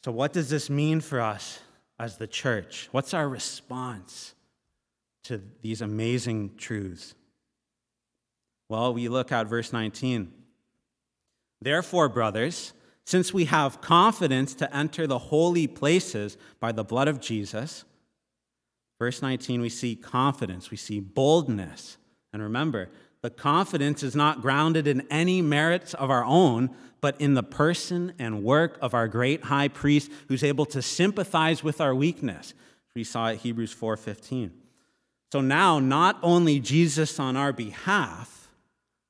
So, 0.03 0.11
what 0.11 0.33
does 0.33 0.49
this 0.49 0.69
mean 0.69 1.01
for 1.01 1.19
us 1.19 1.59
as 1.99 2.17
the 2.17 2.27
church? 2.27 2.87
What's 2.91 3.13
our 3.13 3.27
response 3.27 4.33
to 5.23 5.41
these 5.61 5.81
amazing 5.81 6.55
truths? 6.57 7.15
Well, 8.69 8.93
we 8.93 9.07
look 9.09 9.31
at 9.31 9.47
verse 9.47 9.73
19. 9.73 10.31
Therefore, 11.61 12.07
brothers, 12.07 12.73
since 13.05 13.33
we 13.33 13.45
have 13.45 13.81
confidence 13.81 14.53
to 14.55 14.75
enter 14.75 15.07
the 15.07 15.17
holy 15.17 15.67
places 15.67 16.37
by 16.59 16.71
the 16.71 16.83
blood 16.83 17.07
of 17.07 17.19
Jesus, 17.19 17.83
verse 18.99 19.21
19, 19.21 19.61
we 19.61 19.69
see 19.69 19.95
confidence, 19.95 20.69
we 20.69 20.77
see 20.77 20.99
boldness. 20.99 21.97
And 22.31 22.43
remember, 22.43 22.89
the 23.21 23.29
confidence 23.29 24.03
is 24.03 24.15
not 24.15 24.41
grounded 24.41 24.87
in 24.87 25.07
any 25.09 25.41
merits 25.41 25.93
of 25.93 26.09
our 26.09 26.23
own, 26.23 26.69
but 27.01 27.19
in 27.19 27.33
the 27.33 27.43
person 27.43 28.13
and 28.19 28.43
work 28.43 28.77
of 28.81 28.93
our 28.93 29.07
great 29.07 29.45
high 29.45 29.69
priest 29.69 30.11
who's 30.27 30.43
able 30.43 30.65
to 30.67 30.81
sympathize 30.81 31.63
with 31.63 31.81
our 31.81 31.95
weakness. 31.95 32.53
We 32.95 33.03
saw 33.03 33.29
at 33.29 33.37
Hebrews 33.37 33.73
4:15. 33.73 34.51
So 35.31 35.41
now 35.41 35.79
not 35.79 36.19
only 36.21 36.59
Jesus 36.59 37.19
on 37.19 37.37
our 37.37 37.53
behalf, 37.53 38.51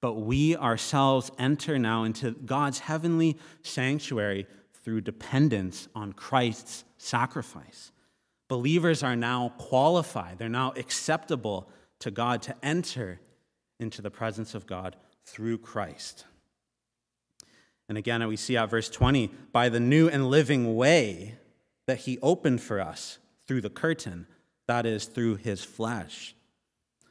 but 0.01 0.13
we 0.13 0.55
ourselves 0.55 1.31
enter 1.39 1.79
now 1.79 2.03
into 2.03 2.31
God's 2.31 2.79
heavenly 2.79 3.38
sanctuary 3.63 4.48
through 4.84 5.01
dependence 5.01 5.88
on 5.96 6.13
Christ's 6.13 6.84
sacrifice. 6.98 7.91
Believers 8.50 9.03
are 9.03 9.15
now 9.15 9.53
qualified, 9.58 10.39
they're 10.39 10.50
now 10.50 10.74
acceptable 10.75 11.70
to 12.00 12.12
God 12.12 12.41
to 12.41 12.56
enter 12.63 13.22
into 13.79 14.01
the 14.01 14.12
presence 14.12 14.53
of 14.53 14.68
God 14.68 14.96
through 15.25 15.60
Christ. 15.60 16.25
And 17.88 17.98
again, 17.98 18.27
we 18.27 18.36
see 18.36 18.58
at 18.58 18.70
verse 18.70 18.89
20 18.89 19.32
by 19.51 19.70
the 19.70 19.79
new 19.79 20.10
and 20.10 20.29
living 20.29 20.75
way 20.75 21.36
that 21.88 22.00
he 22.00 22.20
opened 22.22 22.62
for 22.62 22.79
us 22.79 23.20
through 23.48 23.62
the 23.62 23.70
curtain, 23.70 24.27
that 24.68 24.86
is, 24.86 25.06
through 25.06 25.36
his 25.36 25.63
flesh. 25.63 26.36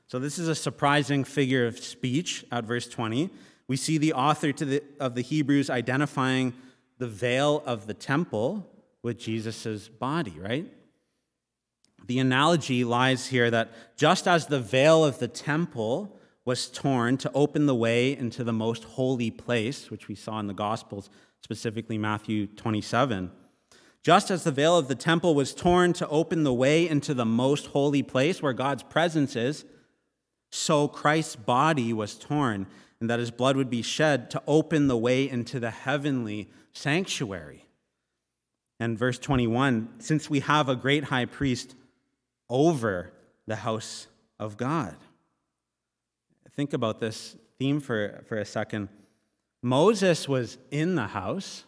So, 0.07 0.18
this 0.18 0.38
is 0.38 0.49
a 0.49 0.54
surprising 0.54 1.25
figure 1.25 1.66
of 1.66 1.78
speech 1.78 2.45
at 2.50 2.64
verse 2.64 2.88
20. 2.88 3.30
We 3.66 3.76
see 3.76 3.99
the 3.99 4.12
author 4.14 4.52
the, 4.52 4.83
of 4.99 5.14
the 5.14 5.23
Hebrews 5.23 5.68
identifying 5.68 6.54
the 6.99 7.09
veil 7.09 7.62
of 7.66 7.87
the 7.87 7.95
temple 7.95 8.66
with 9.02 9.18
Jesus' 9.18 9.88
body, 9.88 10.35
right? 10.38 10.73
The 12.09 12.19
analogy 12.19 12.85
lies 12.85 13.27
here 13.27 13.50
that 13.50 13.71
just 13.97 14.27
as 14.27 14.47
the 14.47 14.59
veil 14.59 15.05
of 15.05 15.19
the 15.19 15.29
temple 15.29 16.19
was 16.47 16.71
torn 16.71 17.19
to 17.19 17.31
open 17.35 17.67
the 17.67 17.75
way 17.75 18.17
into 18.17 18.43
the 18.43 18.53
most 18.53 18.85
holy 18.85 19.31
place, 19.31 19.91
which 19.91 20.09
we 20.09 20.15
saw 20.15 20.41
in 20.41 20.47
the 20.47 20.55
Gospels, 20.55 21.11
specifically 21.43 21.99
Matthew 21.99 22.47
27. 22.47 23.31
Just 24.03 24.31
as 24.31 24.45
the 24.45 24.50
veil 24.50 24.79
of 24.79 24.88
the 24.88 24.95
temple 24.95 25.35
was 25.35 25.55
torn 25.55 25.93
to 25.93 26.09
open 26.09 26.45
the 26.45 26.55
way 26.55 26.88
into 26.88 27.12
the 27.12 27.27
most 27.27 27.67
holy 27.67 28.03
place 28.03 28.41
where 28.41 28.55
God's 28.55 28.83
presence 28.83 29.37
is, 29.37 29.67
so 30.50 30.88
Christ's 30.88 31.37
body 31.37 31.93
was 31.93 32.15
torn, 32.15 32.67
and 33.00 33.11
that 33.11 33.19
his 33.19 33.31
blood 33.31 33.55
would 33.55 33.69
be 33.69 33.83
shed 33.83 34.31
to 34.31 34.43
open 34.47 34.88
the 34.88 34.97
way 34.97 35.29
into 35.29 35.61
the 35.61 35.71
heavenly 35.71 36.49
sanctuary. 36.73 37.67
And 38.81 38.99
verse 38.99 39.19
21 39.19 39.91
since 39.99 40.31
we 40.31 40.41
have 40.41 40.71
a 40.71 40.77
great 40.77 41.05
high 41.05 41.27
priest 41.27 41.75
over 42.49 43.12
the 43.47 43.57
house 43.57 44.07
of 44.38 44.57
God. 44.57 44.97
Think 46.52 46.73
about 46.73 46.99
this 46.99 47.37
theme 47.59 47.81
for, 47.81 48.23
for 48.26 48.38
a 48.38 48.45
second. 48.45 48.88
Moses 49.62 50.28
was 50.28 50.59
in 50.71 50.95
the 50.95 51.09
house, 51.09 51.64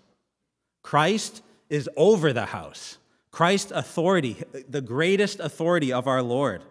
Christ 0.82 1.42
is 1.68 1.88
over 1.96 2.32
the 2.32 2.46
house. 2.46 2.98
Christ's 3.30 3.70
authority, 3.70 4.36
the 4.68 4.80
greatest 4.80 5.38
authority 5.38 5.92
of 5.92 6.08
our 6.08 6.22
Lord. 6.22 6.62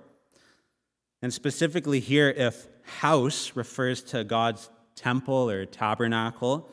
And 1.22 1.34
specifically 1.34 2.02
here, 2.02 2.30
if 2.30 2.68
house 2.84 3.56
refers 3.56 4.02
to 4.04 4.24
God's 4.24 4.70
temple 4.96 5.50
or 5.50 5.66
tabernacle, 5.66 6.70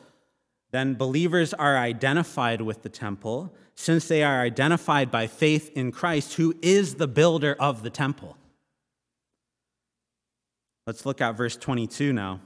then 0.71 0.95
believers 0.95 1.53
are 1.53 1.77
identified 1.77 2.61
with 2.61 2.83
the 2.83 2.89
temple 2.89 3.53
since 3.75 4.07
they 4.07 4.23
are 4.23 4.41
identified 4.41 5.11
by 5.11 5.27
faith 5.27 5.71
in 5.75 5.91
Christ, 5.91 6.33
who 6.33 6.55
is 6.61 6.95
the 6.95 7.07
builder 7.07 7.55
of 7.59 7.83
the 7.83 7.89
temple. 7.89 8.35
Let's 10.87 11.05
look 11.05 11.21
at 11.21 11.37
verse 11.37 11.55
22 11.55 12.11
now. 12.11 12.41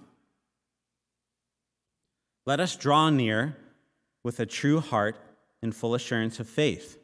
Let 2.46 2.60
us 2.60 2.76
draw 2.76 3.10
near 3.10 3.56
with 4.24 4.40
a 4.40 4.46
true 4.46 4.80
heart 4.80 5.16
in 5.62 5.72
full 5.72 5.96
assurance 5.96 6.40
of 6.40 6.50
faith, 6.50 6.98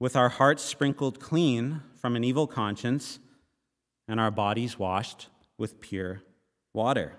with 0.00 0.16
our 0.16 0.30
hearts 0.30 0.62
sprinkled 0.62 1.20
clean 1.20 1.82
from 1.94 2.16
an 2.16 2.24
evil 2.24 2.46
conscience 2.46 3.18
and 4.08 4.18
our 4.18 4.30
bodies 4.30 4.78
washed 4.78 5.28
with 5.58 5.80
pure 5.80 6.22
water. 6.72 7.16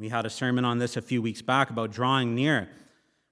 We 0.00 0.08
had 0.08 0.24
a 0.24 0.30
sermon 0.30 0.64
on 0.64 0.78
this 0.78 0.96
a 0.96 1.02
few 1.02 1.20
weeks 1.20 1.42
back 1.42 1.68
about 1.68 1.92
drawing 1.92 2.34
near 2.34 2.70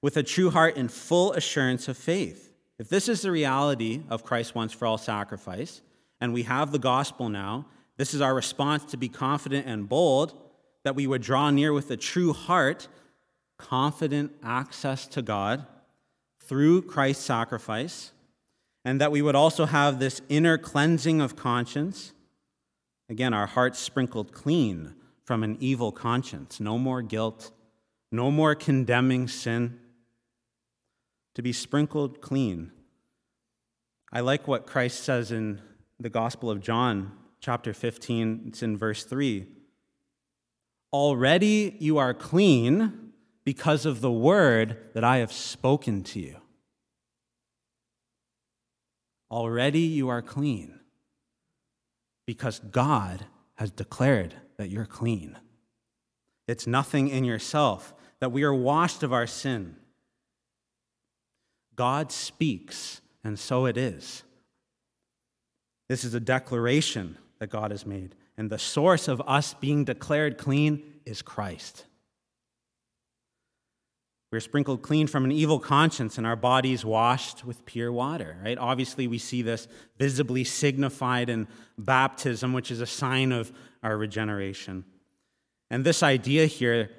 with 0.02 0.18
a 0.18 0.22
true 0.22 0.50
heart 0.50 0.76
and 0.76 0.92
full 0.92 1.32
assurance 1.32 1.88
of 1.88 1.96
faith. 1.96 2.52
If 2.78 2.90
this 2.90 3.08
is 3.08 3.22
the 3.22 3.30
reality 3.30 4.02
of 4.10 4.22
Christ's 4.22 4.54
once 4.54 4.74
for 4.74 4.84
all 4.84 4.98
sacrifice, 4.98 5.80
and 6.20 6.34
we 6.34 6.42
have 6.42 6.70
the 6.70 6.78
gospel 6.78 7.30
now. 7.30 7.64
This 7.96 8.12
is 8.12 8.20
our 8.20 8.34
response 8.34 8.84
to 8.90 8.98
be 8.98 9.08
confident 9.08 9.66
and 9.66 9.88
bold, 9.88 10.38
that 10.84 10.94
we 10.94 11.06
would 11.06 11.22
draw 11.22 11.48
near 11.48 11.72
with 11.72 11.90
a 11.90 11.96
true 11.96 12.34
heart, 12.34 12.86
confident 13.56 14.32
access 14.42 15.06
to 15.06 15.22
God 15.22 15.66
through 16.38 16.82
Christ's 16.82 17.24
sacrifice, 17.24 18.12
and 18.84 19.00
that 19.00 19.10
we 19.10 19.22
would 19.22 19.34
also 19.34 19.64
have 19.64 19.98
this 19.98 20.20
inner 20.28 20.58
cleansing 20.58 21.22
of 21.22 21.34
conscience. 21.34 22.12
Again, 23.08 23.32
our 23.32 23.46
hearts 23.46 23.78
sprinkled 23.78 24.32
clean 24.32 24.94
from 25.28 25.44
an 25.44 25.58
evil 25.60 25.92
conscience. 25.92 26.58
No 26.58 26.78
more 26.78 27.02
guilt, 27.02 27.50
no 28.10 28.30
more 28.30 28.54
condemning 28.54 29.28
sin. 29.28 29.78
To 31.34 31.42
be 31.42 31.52
sprinkled 31.52 32.22
clean. 32.22 32.72
I 34.10 34.20
like 34.20 34.48
what 34.48 34.66
Christ 34.66 35.04
says 35.04 35.30
in 35.30 35.60
the 36.00 36.08
Gospel 36.08 36.50
of 36.50 36.62
John, 36.62 37.12
chapter 37.40 37.74
15, 37.74 38.44
it's 38.46 38.62
in 38.62 38.78
verse 38.78 39.04
3. 39.04 39.44
Already 40.94 41.76
you 41.78 41.98
are 41.98 42.14
clean 42.14 43.12
because 43.44 43.84
of 43.84 44.00
the 44.00 44.10
word 44.10 44.78
that 44.94 45.04
I 45.04 45.18
have 45.18 45.30
spoken 45.30 46.04
to 46.04 46.20
you. 46.20 46.36
Already 49.30 49.80
you 49.80 50.08
are 50.08 50.22
clean 50.22 50.80
because 52.26 52.60
God 52.60 53.26
has 53.56 53.70
declared 53.70 54.34
that 54.58 54.68
you're 54.68 54.84
clean. 54.84 55.38
It's 56.46 56.66
nothing 56.66 57.08
in 57.08 57.24
yourself, 57.24 57.94
that 58.20 58.32
we 58.32 58.42
are 58.42 58.54
washed 58.54 59.02
of 59.02 59.12
our 59.12 59.26
sin. 59.26 59.76
God 61.76 62.10
speaks, 62.10 63.00
and 63.22 63.38
so 63.38 63.66
it 63.66 63.76
is. 63.76 64.24
This 65.88 66.04
is 66.04 66.14
a 66.14 66.20
declaration 66.20 67.16
that 67.38 67.50
God 67.50 67.70
has 67.70 67.86
made. 67.86 68.14
And 68.36 68.50
the 68.50 68.58
source 68.58 69.08
of 69.08 69.22
us 69.26 69.54
being 69.54 69.84
declared 69.84 70.38
clean 70.38 70.82
is 71.04 71.22
Christ. 71.22 71.86
We're 74.30 74.40
sprinkled 74.40 74.82
clean 74.82 75.06
from 75.06 75.24
an 75.24 75.32
evil 75.32 75.58
conscience 75.58 76.18
and 76.18 76.26
our 76.26 76.36
bodies 76.36 76.84
washed 76.84 77.44
with 77.46 77.64
pure 77.64 77.90
water, 77.90 78.36
right? 78.44 78.58
Obviously, 78.58 79.06
we 79.06 79.16
see 79.16 79.40
this 79.40 79.68
visibly 79.96 80.44
signified 80.44 81.30
in 81.30 81.48
baptism, 81.78 82.52
which 82.52 82.70
is 82.70 82.82
a 82.82 82.86
sign 82.86 83.32
of 83.32 83.50
our 83.82 83.96
regeneration. 83.96 84.84
And 85.70 85.82
this 85.82 86.02
idea 86.02 86.44
here, 86.44 86.90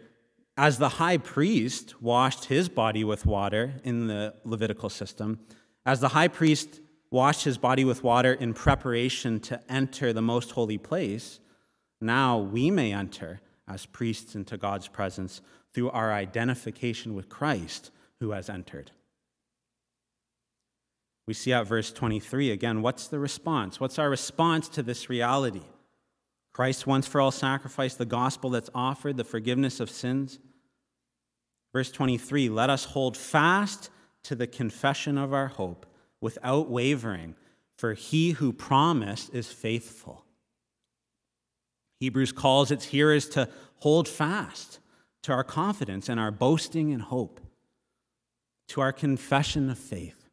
as 0.57 0.79
the 0.79 0.89
high 0.89 1.17
priest 1.17 2.01
washed 2.01 2.45
his 2.45 2.67
body 2.67 3.03
with 3.03 3.27
water 3.27 3.75
in 3.83 4.07
the 4.07 4.33
Levitical 4.43 4.89
system, 4.89 5.39
as 5.85 5.99
the 5.99 6.09
high 6.09 6.27
priest 6.27 6.81
washed 7.11 7.43
his 7.43 7.59
body 7.59 7.85
with 7.85 8.03
water 8.03 8.33
in 8.33 8.53
preparation 8.55 9.39
to 9.41 9.59
enter 9.71 10.13
the 10.13 10.21
most 10.21 10.51
holy 10.51 10.77
place, 10.79 11.39
now 12.01 12.39
we 12.39 12.71
may 12.71 12.91
enter 12.91 13.39
as 13.67 13.85
priests 13.85 14.35
into 14.35 14.57
God's 14.57 14.87
presence 14.87 15.41
through 15.73 15.89
our 15.91 16.11
identification 16.11 17.13
with 17.15 17.29
Christ 17.29 17.91
who 18.19 18.31
has 18.31 18.49
entered. 18.49 18.91
We 21.27 21.33
see 21.33 21.53
at 21.53 21.67
verse 21.67 21.91
23 21.91 22.51
again, 22.51 22.81
what's 22.81 23.07
the 23.07 23.19
response? 23.19 23.79
What's 23.79 23.99
our 23.99 24.09
response 24.09 24.67
to 24.69 24.81
this 24.81 25.09
reality? 25.09 25.61
Christ 26.53 26.87
once 26.87 27.07
for 27.07 27.21
all 27.21 27.31
sacrifice, 27.31 27.93
the 27.93 28.05
gospel 28.05 28.49
that's 28.49 28.71
offered, 28.73 29.17
the 29.17 29.23
forgiveness 29.23 29.79
of 29.79 29.89
sins. 29.89 30.39
Verse 31.71 31.91
23 31.91 32.49
let 32.49 32.69
us 32.69 32.85
hold 32.85 33.15
fast 33.15 33.91
to 34.23 34.35
the 34.35 34.47
confession 34.47 35.17
of 35.17 35.33
our 35.33 35.47
hope 35.47 35.85
without 36.19 36.69
wavering, 36.69 37.35
for 37.77 37.93
he 37.93 38.31
who 38.31 38.51
promised 38.51 39.33
is 39.33 39.51
faithful. 39.51 40.25
Hebrews 41.99 42.31
calls 42.31 42.71
its 42.71 42.85
hearers 42.85 43.29
to 43.29 43.49
hold 43.77 44.07
fast 44.07 44.79
to 45.23 45.33
our 45.33 45.43
confidence 45.43 46.09
and 46.09 46.19
our 46.19 46.31
boasting 46.31 46.91
and 46.91 47.01
hope, 47.01 47.39
to 48.69 48.81
our 48.81 48.91
confession 48.91 49.69
of 49.69 49.77
faith. 49.77 50.29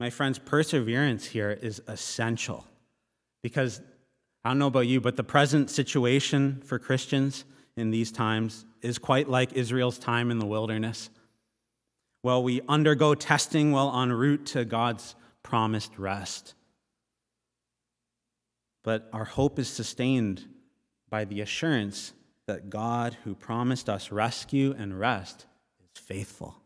My 0.00 0.10
friends, 0.10 0.38
perseverance 0.38 1.26
here 1.26 1.50
is 1.50 1.80
essential 1.86 2.66
because 3.42 3.80
I 4.44 4.50
don't 4.50 4.58
know 4.58 4.66
about 4.66 4.86
you, 4.86 5.00
but 5.00 5.16
the 5.16 5.24
present 5.24 5.70
situation 5.70 6.60
for 6.64 6.78
Christians 6.78 7.44
in 7.76 7.90
these 7.90 8.12
times 8.12 8.64
is 8.82 8.98
quite 8.98 9.28
like 9.28 9.54
Israel's 9.54 9.98
time 9.98 10.30
in 10.30 10.38
the 10.38 10.46
wilderness. 10.46 11.10
Well, 12.22 12.42
we 12.42 12.60
undergo 12.68 13.14
testing 13.14 13.72
while 13.72 13.94
en 14.02 14.12
route 14.12 14.46
to 14.46 14.64
God's 14.64 15.14
promised 15.42 15.98
rest. 15.98 16.54
But 18.82 19.08
our 19.12 19.24
hope 19.24 19.58
is 19.58 19.68
sustained 19.68 20.44
by 21.08 21.24
the 21.24 21.40
assurance 21.40 22.12
that 22.46 22.70
God, 22.70 23.16
who 23.24 23.34
promised 23.34 23.88
us 23.88 24.12
rescue 24.12 24.74
and 24.76 24.98
rest, 24.98 25.46
is 25.94 26.02
faithful. 26.02 26.56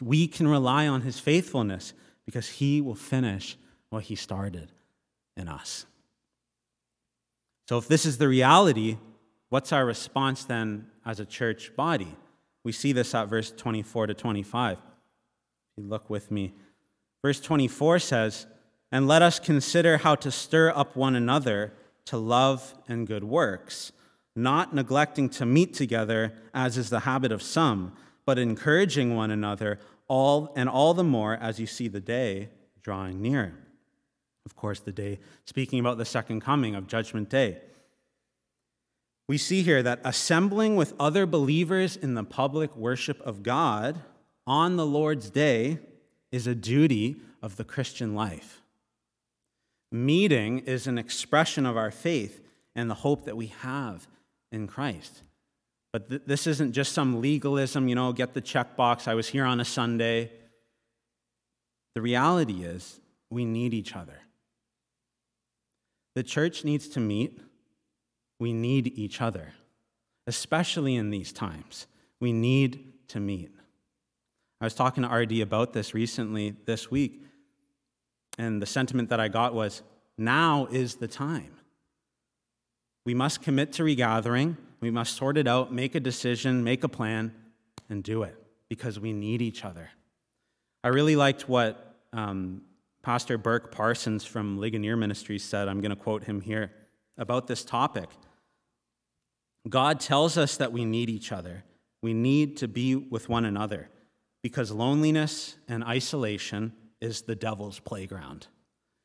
We 0.00 0.26
can 0.26 0.48
rely 0.48 0.86
on 0.86 1.02
his 1.02 1.18
faithfulness 1.18 1.92
because 2.24 2.48
he 2.48 2.80
will 2.80 2.94
finish 2.94 3.56
what 3.90 4.04
he 4.04 4.14
started 4.14 4.70
in 5.36 5.48
us. 5.48 5.86
So, 7.68 7.78
if 7.78 7.88
this 7.88 8.06
is 8.06 8.18
the 8.18 8.28
reality, 8.28 8.96
what's 9.48 9.72
our 9.72 9.84
response 9.84 10.44
then 10.44 10.86
as 11.04 11.20
a 11.20 11.24
church 11.24 11.74
body? 11.76 12.14
We 12.64 12.72
see 12.72 12.92
this 12.92 13.14
at 13.14 13.28
verse 13.28 13.50
24 13.50 14.08
to 14.08 14.14
25. 14.14 14.78
If 14.78 14.82
you 15.76 15.84
look 15.84 16.10
with 16.10 16.30
me, 16.30 16.52
verse 17.22 17.40
24 17.40 17.98
says, 18.00 18.46
And 18.92 19.08
let 19.08 19.22
us 19.22 19.38
consider 19.38 19.98
how 19.98 20.14
to 20.16 20.30
stir 20.30 20.72
up 20.74 20.96
one 20.96 21.14
another 21.14 21.72
to 22.06 22.16
love 22.16 22.74
and 22.88 23.06
good 23.06 23.24
works, 23.24 23.92
not 24.36 24.74
neglecting 24.74 25.28
to 25.28 25.46
meet 25.46 25.74
together, 25.74 26.32
as 26.54 26.78
is 26.78 26.90
the 26.90 27.00
habit 27.00 27.32
of 27.32 27.42
some, 27.42 27.92
but 28.24 28.38
encouraging 28.38 29.16
one 29.16 29.30
another, 29.30 29.78
all 30.08 30.52
and 30.56 30.68
all 30.68 30.94
the 30.94 31.04
more 31.04 31.36
as 31.36 31.58
you 31.58 31.66
see 31.66 31.88
the 31.88 32.00
day 32.00 32.48
drawing 32.82 33.20
near. 33.20 33.54
Of 34.46 34.56
course, 34.56 34.80
the 34.80 34.92
day 34.92 35.18
speaking 35.44 35.80
about 35.80 35.98
the 35.98 36.04
second 36.04 36.40
coming 36.40 36.74
of 36.74 36.86
Judgment 36.86 37.28
Day. 37.28 37.58
We 39.28 39.38
see 39.38 39.62
here 39.62 39.82
that 39.82 40.00
assembling 40.04 40.74
with 40.74 40.94
other 40.98 41.26
believers 41.26 41.96
in 41.96 42.14
the 42.14 42.24
public 42.24 42.74
worship 42.76 43.20
of 43.20 43.42
God 43.42 44.00
on 44.46 44.76
the 44.76 44.86
Lord's 44.86 45.30
day 45.30 45.78
is 46.32 46.46
a 46.46 46.54
duty 46.54 47.16
of 47.42 47.56
the 47.56 47.64
Christian 47.64 48.14
life. 48.14 48.60
Meeting 49.92 50.60
is 50.60 50.86
an 50.86 50.98
expression 50.98 51.66
of 51.66 51.76
our 51.76 51.90
faith 51.90 52.40
and 52.74 52.90
the 52.90 52.94
hope 52.94 53.24
that 53.24 53.36
we 53.36 53.46
have 53.46 54.08
in 54.52 54.66
Christ. 54.66 55.22
But 55.92 56.08
th- 56.08 56.22
this 56.26 56.46
isn't 56.46 56.72
just 56.72 56.92
some 56.92 57.20
legalism, 57.20 57.88
you 57.88 57.94
know, 57.94 58.12
get 58.12 58.34
the 58.34 58.42
checkbox, 58.42 59.08
I 59.08 59.14
was 59.14 59.28
here 59.28 59.44
on 59.44 59.60
a 59.60 59.64
Sunday. 59.64 60.30
The 61.94 62.02
reality 62.02 62.64
is, 62.64 63.00
we 63.30 63.44
need 63.44 63.74
each 63.74 63.96
other. 63.96 64.20
The 66.14 66.22
church 66.22 66.64
needs 66.64 66.88
to 66.90 67.00
meet. 67.00 67.40
We 68.38 68.52
need 68.52 68.86
each 68.98 69.20
other, 69.20 69.52
especially 70.26 70.96
in 70.96 71.10
these 71.10 71.32
times. 71.32 71.86
We 72.20 72.32
need 72.32 72.92
to 73.08 73.20
meet. 73.20 73.54
I 74.60 74.64
was 74.66 74.74
talking 74.74 75.02
to 75.02 75.08
RD 75.08 75.40
about 75.40 75.72
this 75.72 75.94
recently 75.94 76.54
this 76.66 76.90
week, 76.90 77.22
and 78.38 78.60
the 78.60 78.66
sentiment 78.66 79.08
that 79.10 79.20
I 79.20 79.28
got 79.28 79.54
was 79.54 79.82
now 80.18 80.66
is 80.70 80.96
the 80.96 81.08
time. 81.08 81.52
We 83.04 83.14
must 83.14 83.42
commit 83.42 83.72
to 83.74 83.84
regathering. 83.84 84.56
We 84.80 84.90
must 84.90 85.16
sort 85.16 85.36
it 85.36 85.46
out, 85.46 85.72
make 85.72 85.94
a 85.94 86.00
decision, 86.00 86.64
make 86.64 86.84
a 86.84 86.88
plan, 86.88 87.34
and 87.88 88.02
do 88.02 88.22
it 88.22 88.36
because 88.68 88.98
we 88.98 89.12
need 89.12 89.42
each 89.42 89.64
other. 89.64 89.90
I 90.82 90.88
really 90.88 91.16
liked 91.16 91.48
what 91.48 91.96
um, 92.12 92.62
Pastor 93.02 93.36
Burk 93.36 93.72
Parsons 93.72 94.24
from 94.24 94.58
Ligonier 94.58 94.96
Ministries 94.96 95.44
said. 95.44 95.68
I'm 95.68 95.80
going 95.80 95.90
to 95.90 95.96
quote 95.96 96.24
him 96.24 96.40
here 96.40 96.72
about 97.18 97.46
this 97.46 97.64
topic. 97.64 98.08
God 99.68 100.00
tells 100.00 100.38
us 100.38 100.56
that 100.56 100.72
we 100.72 100.84
need 100.84 101.10
each 101.10 101.32
other. 101.32 101.64
We 102.02 102.14
need 102.14 102.56
to 102.58 102.68
be 102.68 102.96
with 102.96 103.28
one 103.28 103.44
another 103.44 103.90
because 104.42 104.70
loneliness 104.70 105.56
and 105.68 105.84
isolation 105.84 106.72
is 107.00 107.22
the 107.22 107.34
devil's 107.34 107.78
playground. 107.78 108.46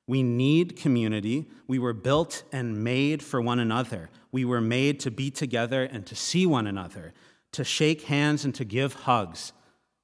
We 0.08 0.24
need 0.24 0.76
community. 0.76 1.48
We 1.68 1.80
were 1.80 1.94
built 1.94 2.44
and 2.52 2.84
made 2.84 3.24
for 3.24 3.42
one 3.42 3.60
another. 3.60 4.10
We 4.32 4.46
were 4.46 4.62
made 4.62 5.00
to 5.02 5.12
be 5.12 5.32
together 5.32 5.84
and 5.84 6.06
to 6.06 6.16
see 6.16 6.46
one 6.46 6.68
another, 6.68 7.14
to 7.54 7.64
shake 7.64 8.04
hands 8.04 8.46
and 8.46 8.54
to 8.56 8.66
give 8.66 8.94
hugs, 8.94 9.54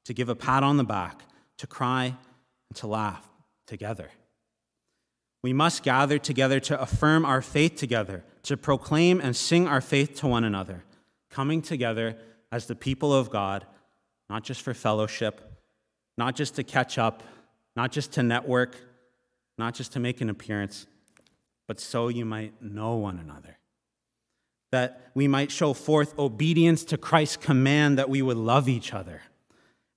to 0.05 0.13
give 0.13 0.29
a 0.29 0.35
pat 0.35 0.63
on 0.63 0.77
the 0.77 0.83
back, 0.83 1.21
to 1.59 1.67
cry 1.67 2.05
and 2.05 2.77
to 2.77 2.87
laugh 2.87 3.29
together. 3.67 4.09
We 5.43 5.53
must 5.53 5.83
gather 5.83 6.17
together 6.17 6.59
to 6.61 6.81
affirm 6.81 7.25
our 7.25 7.41
faith 7.41 7.75
together, 7.75 8.23
to 8.43 8.57
proclaim 8.57 9.19
and 9.19 9.35
sing 9.35 9.67
our 9.67 9.81
faith 9.81 10.15
to 10.21 10.27
one 10.27 10.43
another, 10.43 10.83
coming 11.29 11.61
together 11.61 12.17
as 12.51 12.65
the 12.65 12.75
people 12.75 13.13
of 13.13 13.29
God 13.29 13.65
not 14.31 14.43
just 14.45 14.61
for 14.61 14.73
fellowship, 14.73 15.41
not 16.17 16.37
just 16.37 16.55
to 16.55 16.63
catch 16.63 16.97
up, 16.97 17.21
not 17.75 17.91
just 17.91 18.13
to 18.13 18.23
network, 18.23 18.77
not 19.57 19.73
just 19.73 19.93
to 19.93 19.99
make 19.99 20.21
an 20.21 20.29
appearance, 20.29 20.87
but 21.67 21.79
so 21.79 22.07
you 22.07 22.25
might 22.25 22.61
know 22.61 22.95
one 22.95 23.19
another. 23.19 23.57
That 24.71 25.11
we 25.13 25.27
might 25.27 25.51
show 25.51 25.73
forth 25.73 26.17
obedience 26.17 26.83
to 26.85 26.97
Christ's 26.97 27.37
command 27.37 27.97
that 27.97 28.09
we 28.09 28.21
would 28.21 28.37
love 28.37 28.69
each 28.69 28.93
other, 28.93 29.21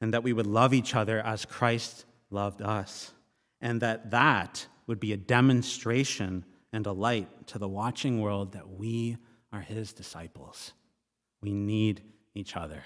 and 0.01 0.13
that 0.13 0.23
we 0.23 0.33
would 0.33 0.47
love 0.47 0.75
each 0.75 0.95
other 0.95 1.21
as 1.21 1.45
Christ 1.45 2.05
loved 2.31 2.61
us, 2.61 3.13
and 3.61 3.81
that 3.81 4.11
that 4.11 4.67
would 4.87 5.01
be 5.01 5.13
a 5.13 5.17
demonstration 5.17 6.45
and 6.73 6.87
a 6.87 6.93
light 6.93 7.47
to 7.49 7.59
the 7.59 7.69
watching 7.69 8.21
world 8.21 8.53
that 8.53 8.69
we 8.69 9.17
are 9.53 9.61
his 9.61 9.93
disciples. 9.93 10.73
We 11.41 11.53
need 11.53 12.03
each 12.35 12.57
other 12.57 12.83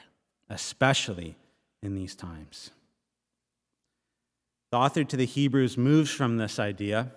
especially 0.50 1.36
in 1.82 1.94
these 1.94 2.14
times. 2.14 2.70
The 4.70 4.76
author 4.76 5.04
to 5.04 5.16
the 5.16 5.24
Hebrews 5.24 5.78
moves 5.78 6.10
from 6.10 6.36
this 6.36 6.58
idea. 6.58 7.12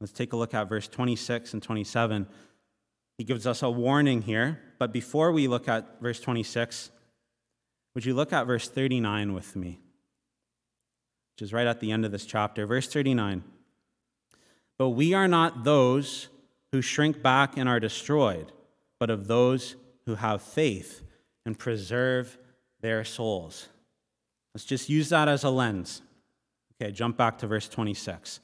Let's 0.00 0.12
take 0.12 0.32
a 0.32 0.36
look 0.36 0.54
at 0.54 0.68
verse 0.68 0.86
26 0.86 1.54
and 1.54 1.62
27. 1.62 2.26
He 3.18 3.24
gives 3.24 3.46
us 3.46 3.62
a 3.62 3.70
warning 3.70 4.22
here, 4.22 4.60
but 4.78 4.92
before 4.92 5.32
we 5.32 5.48
look 5.48 5.68
at 5.68 6.00
verse 6.00 6.20
26, 6.20 6.90
would 7.94 8.04
you 8.04 8.14
look 8.14 8.32
at 8.32 8.46
verse 8.46 8.68
39 8.68 9.32
with 9.32 9.54
me? 9.56 9.80
Which 11.34 11.42
is 11.42 11.52
right 11.52 11.66
at 11.66 11.80
the 11.80 11.92
end 11.92 12.04
of 12.04 12.12
this 12.12 12.26
chapter. 12.26 12.66
Verse 12.66 12.88
39. 12.88 13.44
But 14.78 14.90
we 14.90 15.14
are 15.14 15.28
not 15.28 15.64
those 15.64 16.28
who 16.72 16.82
shrink 16.82 17.22
back 17.22 17.56
and 17.56 17.68
are 17.68 17.80
destroyed, 17.80 18.52
but 18.98 19.10
of 19.10 19.28
those 19.28 19.76
who 20.06 20.16
have 20.16 20.42
faith 20.42 21.02
and 21.46 21.58
preserve 21.58 22.36
their 22.80 23.04
souls. 23.04 23.68
Let's 24.54 24.64
just 24.64 24.88
use 24.88 25.08
that 25.08 25.28
as 25.28 25.44
a 25.44 25.50
lens. 25.50 26.02
Okay, 26.80 26.92
jump 26.92 27.16
back 27.16 27.38
to 27.38 27.46
verse 27.46 27.68
26. 27.68 28.40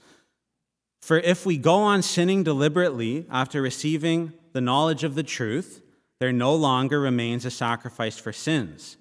For 1.03 1.19
if 1.19 1.47
we 1.47 1.57
go 1.57 1.77
on 1.77 2.03
sinning 2.03 2.43
deliberately 2.43 3.27
after 3.31 3.63
receiving 3.63 4.33
the 4.53 4.61
knowledge 4.61 5.05
of 5.05 5.15
the 5.15 5.23
truth, 5.23 5.83
there 6.21 6.33
no 6.33 6.55
longer 6.55 7.01
remains 7.01 7.45
a 7.45 7.51
sacrifice 7.51 8.19
for 8.19 8.33
sins, 8.33 8.99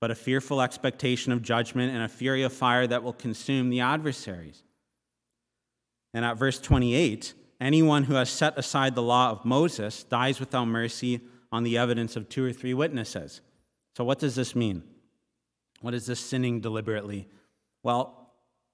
but 0.00 0.10
a 0.10 0.14
fearful 0.14 0.60
expectation 0.60 1.32
of 1.32 1.42
judgment 1.42 1.92
and 1.92 2.02
a 2.02 2.08
fury 2.08 2.42
of 2.42 2.52
fire 2.52 2.86
that 2.86 3.02
will 3.02 3.12
consume 3.12 3.70
the 3.70 3.80
adversaries. 3.80 4.62
And 6.12 6.24
at 6.24 6.38
verse 6.38 6.60
28, 6.60 7.34
anyone 7.60 8.04
who 8.04 8.14
has 8.14 8.30
set 8.30 8.56
aside 8.56 8.94
the 8.94 9.02
law 9.02 9.30
of 9.30 9.44
Moses 9.44 10.04
dies 10.04 10.38
without 10.38 10.66
mercy 10.66 11.20
on 11.50 11.64
the 11.64 11.76
evidence 11.76 12.14
of 12.14 12.28
two 12.28 12.44
or 12.44 12.52
three 12.52 12.74
witnesses. 12.74 13.40
So, 13.96 14.04
what 14.04 14.20
does 14.20 14.36
this 14.36 14.54
mean? 14.54 14.84
What 15.80 15.94
is 15.94 16.06
this 16.06 16.20
sinning 16.20 16.60
deliberately? 16.60 17.28
Well, 17.82 18.23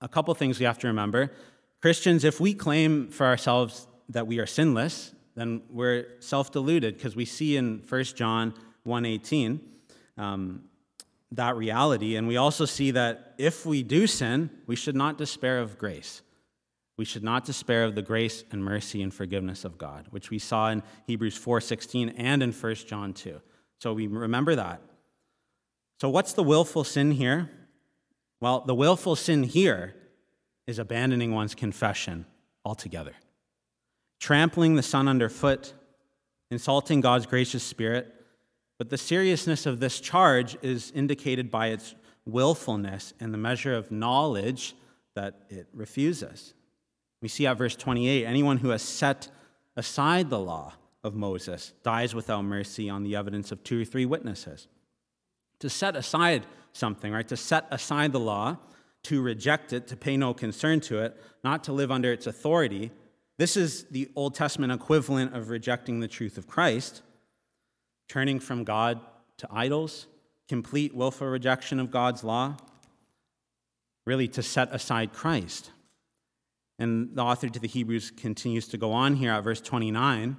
a 0.00 0.08
couple 0.08 0.34
things 0.34 0.58
we 0.58 0.66
have 0.66 0.78
to 0.78 0.86
remember. 0.86 1.32
Christians, 1.80 2.24
if 2.24 2.40
we 2.40 2.54
claim 2.54 3.08
for 3.08 3.26
ourselves 3.26 3.86
that 4.08 4.26
we 4.26 4.38
are 4.38 4.46
sinless, 4.46 5.14
then 5.34 5.62
we're 5.70 6.06
self-deluded 6.20 6.96
because 6.96 7.16
we 7.16 7.24
see 7.24 7.56
in 7.56 7.82
1 7.88 8.04
John 8.04 8.54
1.18 8.86 9.60
um, 10.18 10.64
that 11.32 11.56
reality. 11.56 12.16
And 12.16 12.26
we 12.26 12.36
also 12.36 12.64
see 12.64 12.90
that 12.92 13.34
if 13.38 13.64
we 13.64 13.82
do 13.82 14.06
sin, 14.06 14.50
we 14.66 14.76
should 14.76 14.96
not 14.96 15.16
despair 15.16 15.60
of 15.60 15.78
grace. 15.78 16.22
We 16.96 17.04
should 17.06 17.24
not 17.24 17.46
despair 17.46 17.84
of 17.84 17.94
the 17.94 18.02
grace 18.02 18.44
and 18.50 18.62
mercy 18.62 19.02
and 19.02 19.14
forgiveness 19.14 19.64
of 19.64 19.78
God, 19.78 20.06
which 20.10 20.28
we 20.28 20.38
saw 20.38 20.68
in 20.68 20.82
Hebrews 21.06 21.38
4.16 21.38 22.14
and 22.18 22.42
in 22.42 22.52
1 22.52 22.74
John 22.74 23.14
2. 23.14 23.40
So 23.78 23.94
we 23.94 24.06
remember 24.06 24.54
that. 24.56 24.82
So, 26.00 26.10
what's 26.10 26.34
the 26.34 26.42
willful 26.42 26.84
sin 26.84 27.12
here? 27.12 27.50
Well, 28.40 28.60
the 28.60 28.74
willful 28.74 29.16
sin 29.16 29.42
here 29.42 29.94
is 30.66 30.78
abandoning 30.78 31.34
one's 31.34 31.54
confession 31.54 32.26
altogether, 32.64 33.14
trampling 34.18 34.76
the 34.76 34.82
Son 34.82 35.08
underfoot, 35.08 35.74
insulting 36.50 37.00
God's 37.00 37.26
gracious 37.26 37.62
Spirit. 37.62 38.14
But 38.78 38.88
the 38.88 38.98
seriousness 38.98 39.66
of 39.66 39.78
this 39.78 40.00
charge 40.00 40.56
is 40.62 40.90
indicated 40.94 41.50
by 41.50 41.68
its 41.68 41.94
willfulness 42.24 43.12
and 43.20 43.34
the 43.34 43.38
measure 43.38 43.74
of 43.74 43.90
knowledge 43.90 44.74
that 45.14 45.42
it 45.50 45.66
refuses. 45.74 46.54
We 47.20 47.28
see 47.28 47.46
at 47.46 47.58
verse 47.58 47.76
28 47.76 48.24
anyone 48.24 48.58
who 48.58 48.70
has 48.70 48.82
set 48.82 49.28
aside 49.76 50.30
the 50.30 50.38
law 50.38 50.74
of 51.04 51.14
Moses 51.14 51.72
dies 51.82 52.14
without 52.14 52.42
mercy 52.42 52.88
on 52.88 53.02
the 53.02 53.16
evidence 53.16 53.52
of 53.52 53.62
two 53.64 53.82
or 53.82 53.84
three 53.84 54.06
witnesses. 54.06 54.66
To 55.58 55.68
set 55.68 55.96
aside 55.96 56.46
something, 56.72 57.12
right? 57.12 57.26
To 57.28 57.36
set 57.36 57.66
aside 57.70 58.12
the 58.12 58.20
law, 58.20 58.58
to 59.04 59.22
reject 59.22 59.72
it, 59.72 59.86
to 59.88 59.96
pay 59.96 60.16
no 60.16 60.34
concern 60.34 60.80
to 60.80 60.98
it, 60.98 61.16
not 61.42 61.64
to 61.64 61.72
live 61.72 61.90
under 61.90 62.12
its 62.12 62.26
authority. 62.26 62.90
This 63.38 63.56
is 63.56 63.84
the 63.90 64.10
Old 64.14 64.34
Testament 64.34 64.72
equivalent 64.72 65.34
of 65.34 65.48
rejecting 65.50 66.00
the 66.00 66.08
truth 66.08 66.36
of 66.36 66.46
Christ, 66.46 67.02
turning 68.08 68.40
from 68.40 68.64
God 68.64 69.00
to 69.38 69.48
idols, 69.50 70.06
complete 70.48 70.94
willful 70.94 71.28
rejection 71.28 71.80
of 71.80 71.90
God's 71.90 72.22
law, 72.22 72.56
really 74.06 74.28
to 74.28 74.42
set 74.42 74.72
aside 74.74 75.12
Christ. 75.12 75.70
And 76.78 77.14
the 77.14 77.22
author 77.22 77.48
to 77.48 77.58
the 77.58 77.68
Hebrews 77.68 78.10
continues 78.10 78.66
to 78.68 78.78
go 78.78 78.92
on 78.92 79.16
here 79.16 79.32
at 79.32 79.44
verse 79.44 79.60
29. 79.60 80.36